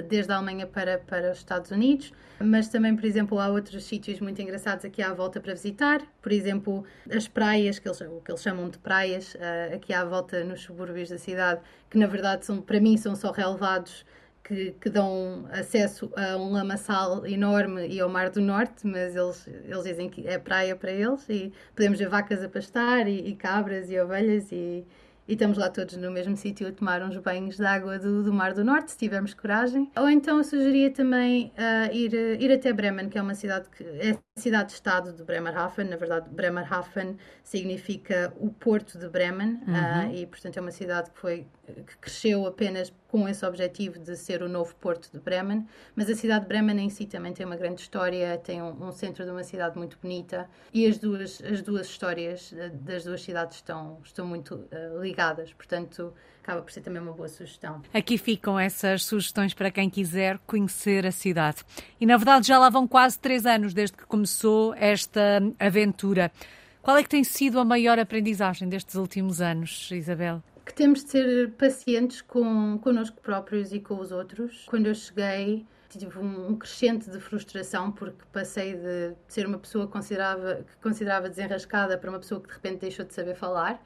desde 0.08 0.32
a 0.32 0.36
Alemanha 0.36 0.66
para, 0.66 0.98
para 0.98 1.30
os 1.30 1.38
Estados 1.38 1.70
Unidos, 1.70 2.12
mas 2.40 2.68
também, 2.68 2.96
por 2.96 3.04
exemplo, 3.04 3.38
há 3.38 3.48
outros 3.48 3.84
sítios 3.84 4.18
muito 4.20 4.42
engraçados 4.42 4.84
aqui 4.84 5.00
à 5.00 5.14
volta 5.14 5.40
para 5.40 5.52
visitar, 5.52 6.02
por 6.20 6.32
exemplo, 6.32 6.84
as 7.08 7.28
praias, 7.28 7.78
que 7.78 7.88
eles, 7.88 8.00
o 8.00 8.20
que 8.24 8.32
eles 8.32 8.42
chamam 8.42 8.68
de 8.68 8.78
praias, 8.78 9.36
aqui 9.72 9.92
à 9.92 10.04
volta 10.04 10.42
nos 10.42 10.62
subúrbios 10.62 11.08
da 11.08 11.18
cidade, 11.18 11.60
que 11.88 11.96
na 11.96 12.06
verdade 12.06 12.44
são, 12.44 12.60
para 12.60 12.80
mim 12.80 12.96
são 12.96 13.14
só 13.14 13.30
relevados 13.30 14.04
que, 14.48 14.74
que, 14.80 14.88
dão 14.88 15.46
acesso 15.52 16.10
a 16.16 16.36
um 16.38 16.50
lamaçal 16.50 17.26
enorme 17.26 17.86
e 17.86 18.00
ao 18.00 18.08
Mar 18.08 18.30
do 18.30 18.40
Norte, 18.40 18.86
mas 18.86 19.14
eles, 19.14 19.46
eles 19.46 19.84
dizem 19.84 20.08
que 20.08 20.26
é 20.26 20.38
praia 20.38 20.74
para 20.74 20.90
eles 20.90 21.28
e 21.28 21.52
podemos 21.76 21.98
ver 21.98 22.08
vacas 22.08 22.42
a 22.42 22.48
pastar 22.48 23.06
e, 23.06 23.28
e 23.28 23.36
cabras 23.36 23.90
e 23.90 24.00
ovelhas 24.00 24.50
e, 24.50 24.86
e 25.28 25.34
estamos 25.34 25.58
lá 25.58 25.68
todos 25.68 25.98
no 25.98 26.10
mesmo 26.10 26.34
sítio 26.34 26.66
a 26.66 26.72
tomar 26.72 27.02
uns 27.02 27.18
banhos 27.18 27.58
de 27.58 27.66
água 27.66 27.98
do, 27.98 28.22
do 28.22 28.32
Mar 28.32 28.54
do 28.54 28.64
Norte, 28.64 28.92
se 28.92 28.96
tivermos 28.96 29.34
coragem. 29.34 29.90
Ou 29.94 30.08
então 30.08 30.38
eu 30.38 30.44
sugeria 30.44 30.90
também 30.90 31.52
uh, 31.58 31.94
ir, 31.94 32.14
ir 32.40 32.50
até 32.50 32.72
Bremen, 32.72 33.10
que 33.10 33.18
é 33.18 33.22
uma 33.22 33.34
cidade 33.34 33.68
que 33.68 33.84
é 33.84 34.16
cidade-estado 34.34 35.12
de 35.12 35.22
Bremerhaven. 35.22 35.90
Na 35.90 35.96
verdade, 35.96 36.30
Bremerhaven 36.30 37.18
significa 37.44 38.32
o 38.38 38.48
porto 38.48 38.98
de 38.98 39.06
Bremen 39.10 39.60
uhum. 39.66 40.08
uh, 40.08 40.14
e, 40.14 40.26
portanto, 40.26 40.56
é 40.56 40.60
uma 40.62 40.70
cidade 40.70 41.10
que 41.10 41.18
foi 41.18 41.46
que 41.72 41.96
cresceu 41.98 42.46
apenas 42.46 42.92
com 43.08 43.28
esse 43.28 43.44
objetivo 43.44 43.98
de 43.98 44.16
ser 44.16 44.42
o 44.42 44.48
novo 44.48 44.74
porto 44.76 45.10
de 45.12 45.18
Bremen, 45.18 45.66
mas 45.96 46.10
a 46.10 46.14
cidade 46.14 46.42
de 46.42 46.48
Bremen 46.48 46.78
em 46.80 46.90
si 46.90 47.06
também 47.06 47.32
tem 47.32 47.46
uma 47.46 47.56
grande 47.56 47.80
história, 47.80 48.36
tem 48.38 48.62
um, 48.62 48.88
um 48.88 48.92
centro 48.92 49.24
de 49.24 49.30
uma 49.30 49.42
cidade 49.42 49.76
muito 49.78 49.98
bonita 50.00 50.48
e 50.72 50.86
as 50.86 50.98
duas, 50.98 51.42
as 51.42 51.62
duas 51.62 51.86
histórias 51.86 52.54
das 52.72 53.04
duas 53.04 53.22
cidades 53.22 53.56
estão, 53.56 53.98
estão 54.04 54.26
muito 54.26 54.54
uh, 54.54 55.00
ligadas, 55.00 55.52
portanto 55.52 56.12
acaba 56.42 56.62
por 56.62 56.72
ser 56.72 56.80
também 56.80 57.02
uma 57.02 57.12
boa 57.12 57.28
sugestão. 57.28 57.82
Aqui 57.92 58.16
ficam 58.16 58.58
essas 58.58 59.04
sugestões 59.04 59.52
para 59.52 59.70
quem 59.70 59.90
quiser 59.90 60.38
conhecer 60.46 61.06
a 61.06 61.12
cidade. 61.12 61.58
E 62.00 62.06
na 62.06 62.16
verdade 62.16 62.46
já 62.46 62.58
lá 62.58 62.70
vão 62.70 62.88
quase 62.88 63.18
três 63.18 63.44
anos 63.44 63.74
desde 63.74 63.96
que 63.96 64.06
começou 64.06 64.74
esta 64.74 65.42
aventura. 65.58 66.32
Qual 66.80 66.96
é 66.96 67.02
que 67.02 67.08
tem 67.08 67.22
sido 67.22 67.58
a 67.60 67.64
maior 67.64 67.98
aprendizagem 67.98 68.66
destes 68.66 68.94
últimos 68.94 69.42
anos, 69.42 69.90
Isabel? 69.92 70.42
Que 70.68 70.74
temos 70.74 71.02
de 71.02 71.10
ser 71.10 71.50
pacientes 71.52 72.20
com 72.20 72.78
connosco 72.78 73.18
próprios 73.22 73.72
e 73.72 73.80
com 73.80 73.98
os 73.98 74.12
outros. 74.12 74.66
Quando 74.68 74.86
eu 74.86 74.94
cheguei, 74.94 75.66
tive 75.88 76.18
um, 76.18 76.54
crescente 76.56 77.08
de 77.08 77.18
frustração 77.18 77.90
porque 77.90 78.22
passei 78.30 78.74
de 78.74 79.14
ser 79.26 79.46
uma 79.46 79.58
pessoa 79.58 79.86
que 79.86 79.92
considerava, 79.92 80.56
que 80.56 80.76
considerava 80.82 81.30
desenrascada 81.30 81.96
para 81.96 82.10
uma 82.10 82.18
pessoa 82.18 82.38
que 82.38 82.48
de 82.48 82.52
repente 82.52 82.80
deixou 82.80 83.06
de 83.06 83.14
saber 83.14 83.34
falar 83.34 83.82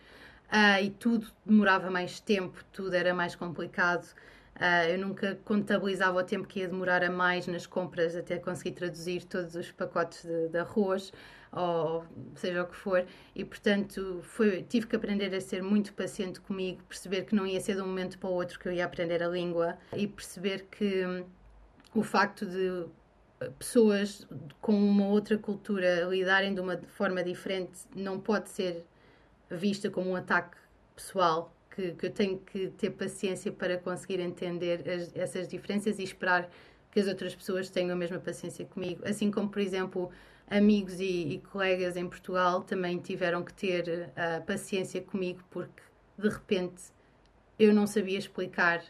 uh, 0.50 0.82
e 0.82 0.90
tudo 0.90 1.28
demorava 1.46 1.88
mais 1.88 2.18
tempo, 2.18 2.58
tudo 2.72 2.94
era 2.94 3.14
mais 3.14 3.36
complicado. 3.36 4.04
Uh, 4.56 4.90
eu 4.90 4.98
nunca 4.98 5.38
contabilizava 5.44 6.18
o 6.18 6.24
tempo 6.24 6.48
que 6.48 6.60
ia 6.60 6.68
demorar 6.68 7.04
a 7.04 7.10
mais 7.10 7.46
nas 7.46 7.64
compras 7.64 8.16
até 8.16 8.38
conseguir 8.38 8.72
traduzir 8.72 9.22
todos 9.24 9.54
os 9.54 9.70
pacotes 9.70 10.24
de, 10.24 10.48
de 10.48 10.58
arroz 10.58 11.12
ou 11.52 12.04
seja 12.34 12.62
o 12.62 12.66
que 12.66 12.76
for, 12.76 13.04
e 13.34 13.44
portanto 13.44 14.20
foi, 14.22 14.62
tive 14.62 14.86
que 14.86 14.96
aprender 14.96 15.34
a 15.34 15.40
ser 15.40 15.62
muito 15.62 15.92
paciente 15.92 16.40
comigo, 16.40 16.82
perceber 16.88 17.24
que 17.24 17.34
não 17.34 17.46
ia 17.46 17.60
ser 17.60 17.76
de 17.76 17.82
um 17.82 17.86
momento 17.86 18.18
para 18.18 18.30
o 18.30 18.32
outro 18.32 18.58
que 18.58 18.66
eu 18.66 18.72
ia 18.72 18.84
aprender 18.84 19.22
a 19.22 19.28
língua 19.28 19.76
e 19.94 20.06
perceber 20.06 20.66
que 20.70 21.06
hum, 21.06 21.24
o 21.94 22.02
facto 22.02 22.46
de 22.46 22.86
pessoas 23.58 24.26
com 24.60 24.72
uma 24.72 25.06
outra 25.08 25.36
cultura 25.36 26.04
lidarem 26.04 26.54
de 26.54 26.60
uma 26.60 26.78
forma 26.78 27.22
diferente 27.22 27.80
não 27.94 28.18
pode 28.18 28.48
ser 28.48 28.84
vista 29.50 29.90
como 29.90 30.10
um 30.10 30.16
ataque 30.16 30.56
pessoal, 30.94 31.54
que, 31.74 31.92
que 31.92 32.06
eu 32.06 32.10
tenho 32.10 32.38
que 32.38 32.68
ter 32.68 32.90
paciência 32.90 33.50
para 33.50 33.76
conseguir 33.78 34.20
entender 34.20 34.88
as, 34.88 35.14
essas 35.14 35.48
diferenças 35.48 35.98
e 35.98 36.02
esperar 36.02 36.48
que 36.90 37.00
as 37.00 37.06
outras 37.06 37.34
pessoas 37.34 37.70
tenham 37.70 37.92
a 37.92 37.96
mesma 37.96 38.18
paciência 38.18 38.64
comigo. 38.66 39.02
Assim 39.06 39.30
como, 39.30 39.48
por 39.48 39.60
exemplo, 39.60 40.10
amigos 40.48 41.00
e, 41.00 41.34
e, 41.34 41.38
colegas 41.50 41.96
em 41.96 42.08
Portugal 42.08 42.62
também 42.62 42.98
tiveram 42.98 43.42
que 43.42 43.52
ter 43.52 44.10
uh, 44.10 44.44
paciência 44.44 45.00
comigo 45.00 45.42
porque 45.50 45.82
de 46.18 46.28
repente 46.28 46.82
eu 47.58 47.72
não 47.72 47.86
sabia 47.86 48.18
explicar 48.18 48.82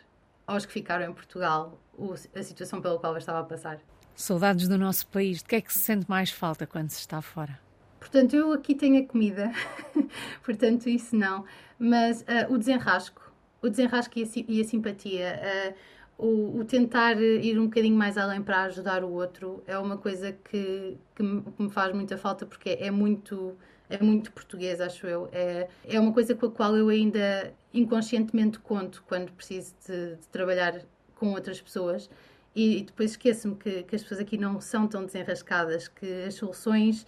aos 0.46 0.66
que 0.66 0.72
ficaram 0.72 1.04
em 1.04 1.12
Portugal 1.12 1.80
o, 1.96 2.12
a 2.12 2.42
situação 2.42 2.80
pela 2.80 2.98
qual 2.98 3.12
eu 3.12 3.18
estava 3.18 3.40
a 3.40 3.44
passar. 3.44 3.80
Saudades 4.14 4.68
do 4.68 4.76
nosso 4.76 5.06
país. 5.06 5.38
De 5.38 5.44
que 5.44 5.56
é 5.56 5.60
que 5.60 5.72
se 5.72 5.78
sente 5.78 6.08
mais 6.08 6.30
falta 6.30 6.66
quando 6.66 6.90
se 6.90 7.00
está 7.00 7.22
fora? 7.22 7.58
Portanto, 7.98 8.34
eu 8.34 8.52
aqui 8.52 8.74
tenho 8.74 9.02
a 9.02 9.06
comida, 9.06 9.52
portanto, 10.44 10.88
isso 10.88 11.14
não. 11.14 11.44
Mas 11.78 12.22
uh, 12.22 12.52
o 12.52 12.58
desenrasco, 12.58 13.32
o 13.62 13.68
desenrasco 13.68 14.18
e 14.18 14.22
a, 14.22 14.26
e 14.48 14.60
a 14.60 14.64
simpatia. 14.64 15.40
Uh, 15.40 15.92
o, 16.22 16.60
o, 16.60 16.64
tentar 16.64 17.20
ir 17.20 17.58
um 17.58 17.64
bocadinho 17.64 17.96
mais 17.96 18.16
além 18.16 18.40
para 18.40 18.62
ajudar 18.62 19.02
o 19.02 19.12
outro 19.12 19.62
é 19.66 19.76
uma 19.76 19.96
coisa 19.98 20.32
que, 20.32 20.96
que, 21.14 21.22
me, 21.22 21.42
que 21.42 21.62
me 21.62 21.70
faz 21.70 21.92
muita 21.94 22.16
falta 22.16 22.46
porque 22.46 22.70
é, 22.70 22.86
é 22.86 22.90
muito 22.90 23.56
é 23.90 24.02
muito 24.02 24.32
português, 24.32 24.80
acho 24.80 25.06
eu. 25.06 25.28
É, 25.32 25.68
é 25.84 26.00
uma 26.00 26.12
coisa 26.14 26.34
com 26.34 26.46
a 26.46 26.50
qual 26.50 26.74
eu 26.74 26.88
ainda 26.88 27.52
inconscientemente 27.74 28.58
conto 28.58 29.04
quando 29.06 29.30
preciso 29.32 29.74
de, 29.86 30.16
de 30.16 30.28
trabalhar 30.28 30.80
com 31.14 31.32
outras 31.32 31.60
pessoas. 31.60 32.08
E, 32.54 32.78
e 32.78 32.82
depois 32.84 33.10
esqueço-me 33.10 33.54
que, 33.56 33.82
que, 33.82 33.94
as 33.94 34.02
pessoas 34.02 34.20
aqui 34.20 34.38
não 34.38 34.60
são 34.62 34.86
tão 34.88 35.04
desenrascadas, 35.04 35.88
que 35.88 36.24
as 36.24 36.34
soluções. 36.34 37.06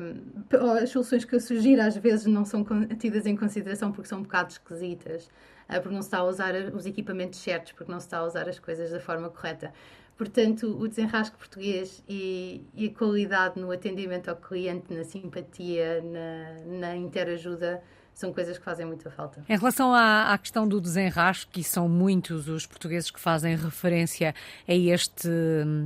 Um, 0.00 0.78
as 0.80 0.90
soluções 0.90 1.24
que 1.24 1.34
eu 1.34 1.40
sugiro 1.40 1.82
às 1.82 1.96
vezes 1.96 2.26
não 2.26 2.44
são 2.44 2.64
tidas 2.96 3.26
em 3.26 3.36
consideração 3.36 3.90
porque 3.90 4.08
são 4.08 4.20
um 4.20 4.22
bocado 4.22 4.52
esquisitas. 4.52 5.28
Porque 5.68 5.94
não 5.94 6.02
se 6.02 6.08
está 6.08 6.18
a 6.18 6.24
usar 6.24 6.54
os 6.74 6.86
equipamentos 6.86 7.38
certos, 7.40 7.72
porque 7.72 7.92
não 7.92 8.00
se 8.00 8.06
está 8.06 8.18
a 8.18 8.24
usar 8.24 8.48
as 8.48 8.58
coisas 8.58 8.90
da 8.90 9.00
forma 9.00 9.28
correta. 9.28 9.72
Portanto, 10.16 10.76
o 10.76 10.88
desenrasque 10.88 11.36
português 11.36 12.02
e, 12.08 12.66
e 12.74 12.86
a 12.86 12.90
qualidade 12.92 13.60
no 13.60 13.70
atendimento 13.70 14.28
ao 14.28 14.34
cliente, 14.34 14.92
na 14.92 15.04
simpatia, 15.04 16.02
na, 16.02 16.78
na 16.78 16.96
interajuda, 16.96 17.80
são 18.12 18.32
coisas 18.32 18.58
que 18.58 18.64
fazem 18.64 18.84
muita 18.84 19.12
falta. 19.12 19.44
Em 19.48 19.56
relação 19.56 19.94
à, 19.94 20.32
à, 20.32 20.38
questão 20.38 20.66
do 20.66 20.80
desenrasque, 20.80 21.60
e 21.60 21.64
são 21.64 21.88
muitos 21.88 22.48
os 22.48 22.66
portugueses 22.66 23.12
que 23.12 23.20
fazem 23.20 23.54
referência 23.54 24.34
a, 24.66 24.74
este, 24.74 25.28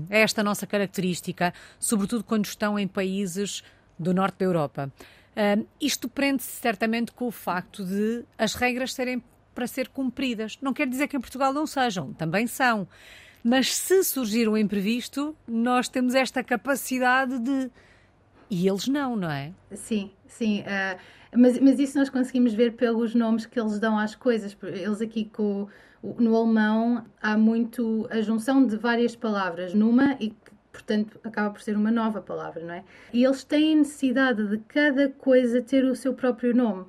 a 0.08 0.16
esta 0.16 0.42
nossa 0.42 0.66
característica, 0.66 1.52
sobretudo 1.78 2.24
quando 2.24 2.46
estão 2.46 2.78
em 2.78 2.88
países 2.88 3.62
do 3.98 4.14
norte 4.14 4.38
da 4.38 4.46
Europa. 4.46 4.90
Uh, 5.36 5.66
isto 5.78 6.08
prende-se 6.08 6.52
certamente 6.52 7.12
com 7.12 7.26
o 7.26 7.30
facto 7.30 7.84
de 7.84 8.24
as 8.38 8.54
regras 8.54 8.94
serem 8.94 9.22
para 9.54 9.66
ser 9.66 9.88
cumpridas. 9.88 10.58
Não 10.60 10.72
quer 10.72 10.86
dizer 10.86 11.08
que 11.08 11.16
em 11.16 11.20
Portugal 11.20 11.52
não 11.52 11.66
sejam, 11.66 12.12
também 12.12 12.46
são. 12.46 12.86
Mas 13.42 13.74
se 13.74 14.04
surgir 14.04 14.48
um 14.48 14.56
imprevisto, 14.56 15.36
nós 15.46 15.88
temos 15.88 16.14
esta 16.14 16.42
capacidade 16.44 17.38
de. 17.38 17.70
E 18.48 18.68
eles 18.68 18.86
não, 18.86 19.16
não 19.16 19.30
é? 19.30 19.52
Sim, 19.72 20.10
sim. 20.26 20.60
Uh, 20.60 20.98
mas, 21.36 21.58
mas 21.58 21.78
isso 21.78 21.98
nós 21.98 22.10
conseguimos 22.10 22.52
ver 22.52 22.74
pelos 22.74 23.14
nomes 23.14 23.46
que 23.46 23.58
eles 23.58 23.78
dão 23.78 23.98
às 23.98 24.14
coisas. 24.14 24.56
Eles 24.62 25.00
aqui 25.00 25.24
com, 25.24 25.66
no 26.02 26.36
alemão 26.36 27.04
há 27.20 27.36
muito 27.36 28.06
a 28.10 28.20
junção 28.20 28.64
de 28.66 28.76
várias 28.76 29.16
palavras 29.16 29.74
numa 29.74 30.16
e 30.20 30.34
portanto, 30.72 31.20
acaba 31.22 31.50
por 31.50 31.60
ser 31.60 31.76
uma 31.76 31.90
nova 31.90 32.20
palavra, 32.22 32.64
não 32.64 32.74
é? 32.74 32.82
E 33.12 33.22
eles 33.22 33.44
têm 33.44 33.76
necessidade 33.76 34.48
de 34.48 34.58
cada 34.58 35.10
coisa 35.10 35.60
ter 35.60 35.84
o 35.84 35.94
seu 35.94 36.14
próprio 36.14 36.54
nome. 36.54 36.86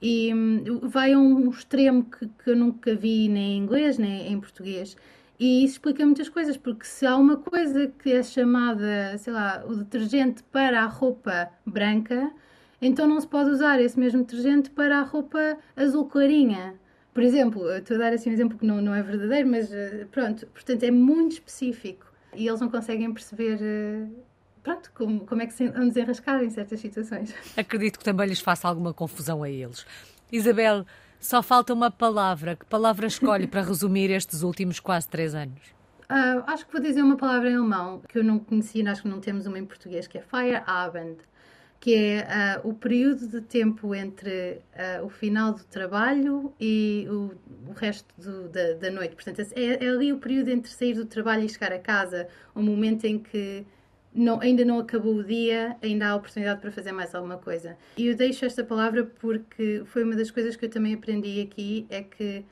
E 0.00 0.32
hum, 0.34 0.80
vai 0.82 1.12
a 1.12 1.18
um 1.18 1.50
extremo 1.50 2.04
que, 2.04 2.28
que 2.28 2.50
eu 2.50 2.56
nunca 2.56 2.94
vi 2.94 3.28
nem 3.28 3.54
em 3.54 3.58
inglês 3.62 3.98
nem 3.98 4.32
em 4.32 4.40
português. 4.40 4.96
E 5.38 5.64
isso 5.64 5.74
explica 5.74 6.04
muitas 6.04 6.28
coisas, 6.28 6.56
porque 6.56 6.84
se 6.86 7.04
há 7.06 7.16
uma 7.16 7.36
coisa 7.36 7.88
que 7.98 8.10
é 8.12 8.22
chamada, 8.22 9.16
sei 9.18 9.32
lá, 9.32 9.64
o 9.66 9.76
detergente 9.76 10.42
para 10.44 10.82
a 10.82 10.86
roupa 10.86 11.50
branca, 11.64 12.32
então 12.80 13.06
não 13.06 13.20
se 13.20 13.28
pode 13.28 13.50
usar 13.50 13.80
esse 13.80 13.98
mesmo 13.98 14.20
detergente 14.24 14.70
para 14.70 14.98
a 15.00 15.02
roupa 15.02 15.58
azul 15.76 16.06
clarinha. 16.06 16.74
Por 17.12 17.22
exemplo, 17.22 17.70
estou 17.70 17.96
a 17.96 18.00
dar 18.00 18.12
assim 18.12 18.30
um 18.30 18.32
exemplo 18.32 18.58
que 18.58 18.66
não, 18.66 18.80
não 18.82 18.94
é 18.94 19.02
verdadeiro, 19.02 19.48
mas 19.48 19.72
eh, 19.72 20.06
pronto, 20.10 20.46
portanto 20.48 20.82
é 20.82 20.90
muito 20.90 21.32
específico 21.32 22.06
e 22.34 22.46
eles 22.46 22.60
não 22.60 22.70
conseguem 22.70 23.12
perceber 23.12 23.58
eh, 23.62 24.06
pronto, 24.66 24.90
como, 24.92 25.20
como 25.24 25.42
é 25.42 25.46
que 25.46 25.54
se 25.54 25.68
vão 25.68 25.86
desenrascar 25.86 26.42
em 26.42 26.50
certas 26.50 26.80
situações. 26.80 27.32
Acredito 27.56 28.00
que 28.00 28.04
também 28.04 28.26
lhes 28.26 28.40
faça 28.40 28.66
alguma 28.66 28.92
confusão 28.92 29.44
a 29.44 29.48
eles. 29.48 29.86
Isabel, 30.32 30.84
só 31.20 31.40
falta 31.40 31.72
uma 31.72 31.88
palavra. 31.88 32.56
Que 32.56 32.66
palavra 32.66 33.06
escolhe 33.06 33.46
para 33.46 33.62
resumir 33.62 34.10
estes 34.10 34.42
últimos 34.42 34.80
quase 34.80 35.08
três 35.08 35.36
anos? 35.36 35.60
Uh, 36.10 36.42
acho 36.48 36.66
que 36.66 36.72
vou 36.72 36.82
dizer 36.82 37.00
uma 37.00 37.16
palavra 37.16 37.48
em 37.48 37.54
alemão 37.54 38.02
que 38.08 38.18
eu 38.18 38.24
não 38.24 38.40
conhecia, 38.40 38.90
acho 38.90 39.02
que 39.02 39.08
não 39.08 39.20
temos 39.20 39.46
uma 39.46 39.56
em 39.56 39.64
português, 39.64 40.08
que 40.08 40.18
é 40.18 40.20
Feierabend, 40.20 41.18
que 41.78 41.94
é 41.94 42.60
uh, 42.64 42.68
o 42.68 42.74
período 42.74 43.28
de 43.28 43.40
tempo 43.42 43.94
entre 43.94 44.60
uh, 45.00 45.04
o 45.04 45.08
final 45.08 45.52
do 45.52 45.62
trabalho 45.64 46.52
e 46.60 47.06
o, 47.08 47.32
o 47.68 47.72
resto 47.72 48.12
do, 48.18 48.48
da, 48.48 48.72
da, 48.74 48.90
noite. 48.90 49.14
Portanto, 49.14 49.40
é, 49.54 49.84
é 49.84 49.88
ali 49.88 50.12
o 50.12 50.18
período 50.18 50.48
entre 50.48 50.72
sair 50.72 50.94
do 50.94 51.06
trabalho 51.06 51.44
e 51.44 51.48
chegar 51.48 51.72
a 51.72 51.78
casa, 51.78 52.26
o 52.54 52.62
momento 52.62 53.04
em 53.04 53.18
que 53.18 53.64
não, 54.16 54.40
ainda 54.40 54.64
não 54.64 54.78
acabou 54.78 55.16
o 55.16 55.24
dia, 55.24 55.76
ainda 55.82 56.08
há 56.08 56.16
oportunidade 56.16 56.60
para 56.60 56.72
fazer 56.72 56.90
mais 56.90 57.14
alguma 57.14 57.36
coisa. 57.36 57.76
E 57.96 58.06
eu 58.06 58.16
deixo 58.16 58.44
esta 58.44 58.64
palavra 58.64 59.04
porque 59.04 59.82
foi 59.84 60.02
uma 60.02 60.16
das 60.16 60.30
coisas 60.30 60.56
que 60.56 60.64
eu 60.64 60.70
também 60.70 60.94
aprendi 60.94 61.40
aqui, 61.40 61.86
é 61.90 62.02
que 62.02 62.44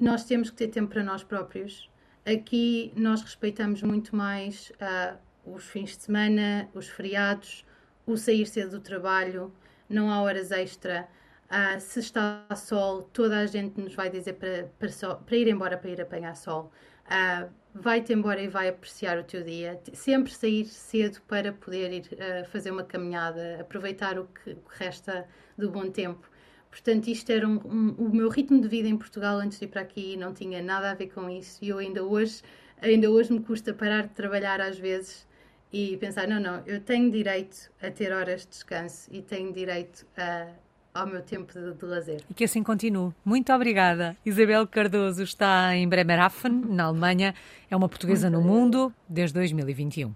nós 0.00 0.24
temos 0.24 0.50
que 0.50 0.56
ter 0.56 0.68
tempo 0.68 0.90
para 0.90 1.02
nós 1.02 1.22
próprios. 1.22 1.90
Aqui 2.24 2.90
nós 2.96 3.22
respeitamos 3.22 3.82
muito 3.82 4.16
mais 4.16 4.72
uh, 4.80 5.18
os 5.44 5.64
fins 5.64 5.96
de 5.96 6.04
semana, 6.04 6.68
os 6.72 6.88
feriados, 6.88 7.66
o 8.06 8.16
sair 8.16 8.46
cedo 8.46 8.72
do 8.72 8.80
trabalho, 8.80 9.52
não 9.88 10.10
há 10.10 10.22
horas 10.22 10.50
extra. 10.50 11.06
Uh, 11.44 11.78
se 11.78 12.00
está 12.00 12.46
sol, 12.56 13.02
toda 13.12 13.38
a 13.38 13.46
gente 13.46 13.78
nos 13.78 13.94
vai 13.94 14.08
dizer 14.08 14.34
para, 14.34 14.70
para, 14.78 15.14
para 15.16 15.36
ir 15.36 15.48
embora 15.48 15.76
para 15.76 15.90
ir 15.90 16.00
apanhar 16.00 16.34
sol. 16.34 16.72
Uh, 17.06 17.50
vai-te 17.74 18.12
embora 18.12 18.40
e 18.40 18.48
vai 18.48 18.68
apreciar 18.68 19.18
o 19.18 19.24
teu 19.24 19.42
dia. 19.42 19.80
Sempre 19.92 20.32
sair 20.32 20.64
cedo 20.66 21.20
para 21.22 21.52
poder 21.52 21.92
ir 21.92 22.08
uh, 22.12 22.48
fazer 22.50 22.70
uma 22.70 22.84
caminhada, 22.84 23.60
aproveitar 23.60 24.18
o 24.18 24.26
que, 24.26 24.50
o 24.52 24.56
que, 24.56 24.78
resta 24.78 25.26
do 25.58 25.70
bom 25.70 25.90
tempo. 25.90 26.28
Portanto, 26.70 27.08
isto 27.08 27.30
era 27.30 27.46
um, 27.46 27.60
um, 27.64 27.94
o 27.98 28.14
meu 28.14 28.28
ritmo 28.28 28.60
de 28.60 28.68
vida 28.68 28.88
em 28.88 28.96
Portugal 28.96 29.38
antes 29.38 29.58
de 29.58 29.64
ir 29.64 29.68
para 29.68 29.82
aqui 29.82 30.16
não 30.16 30.34
tinha 30.34 30.60
nada 30.60 30.90
a 30.90 30.94
ver 30.94 31.08
com 31.08 31.30
isso 31.30 31.64
e 31.64 31.68
eu 31.68 31.78
ainda 31.78 32.02
hoje, 32.02 32.42
ainda 32.80 33.10
hoje 33.10 33.32
me 33.32 33.40
custa 33.40 33.72
parar 33.72 34.08
de 34.08 34.14
trabalhar 34.14 34.60
às 34.60 34.76
vezes 34.76 35.26
e 35.72 35.96
pensar, 35.98 36.26
não, 36.26 36.40
não, 36.40 36.62
eu 36.66 36.80
tenho 36.80 37.10
direito 37.10 37.70
a 37.82 37.90
ter 37.90 38.12
horas 38.12 38.42
de 38.42 38.48
descanso 38.48 39.08
e 39.12 39.22
tenho 39.22 39.52
direito 39.52 40.06
a, 40.16 40.48
ao 40.94 41.08
meu 41.08 41.20
tempo 41.20 41.52
de, 41.52 41.74
de 41.74 41.84
lazer. 41.84 42.22
E 42.30 42.34
que 42.34 42.44
assim 42.44 42.62
continue. 42.62 43.12
Muito 43.24 43.52
obrigada. 43.52 44.16
Isabel 44.24 44.64
Cardoso 44.66 45.24
está 45.24 45.74
em 45.74 45.88
Bremerhaven, 45.88 46.52
na 46.68 46.84
Alemanha. 46.84 47.34
É 47.68 47.74
uma 47.74 47.88
portuguesa 47.88 48.30
no 48.30 48.40
mundo 48.40 48.92
desde 49.08 49.34
2021. 49.34 50.14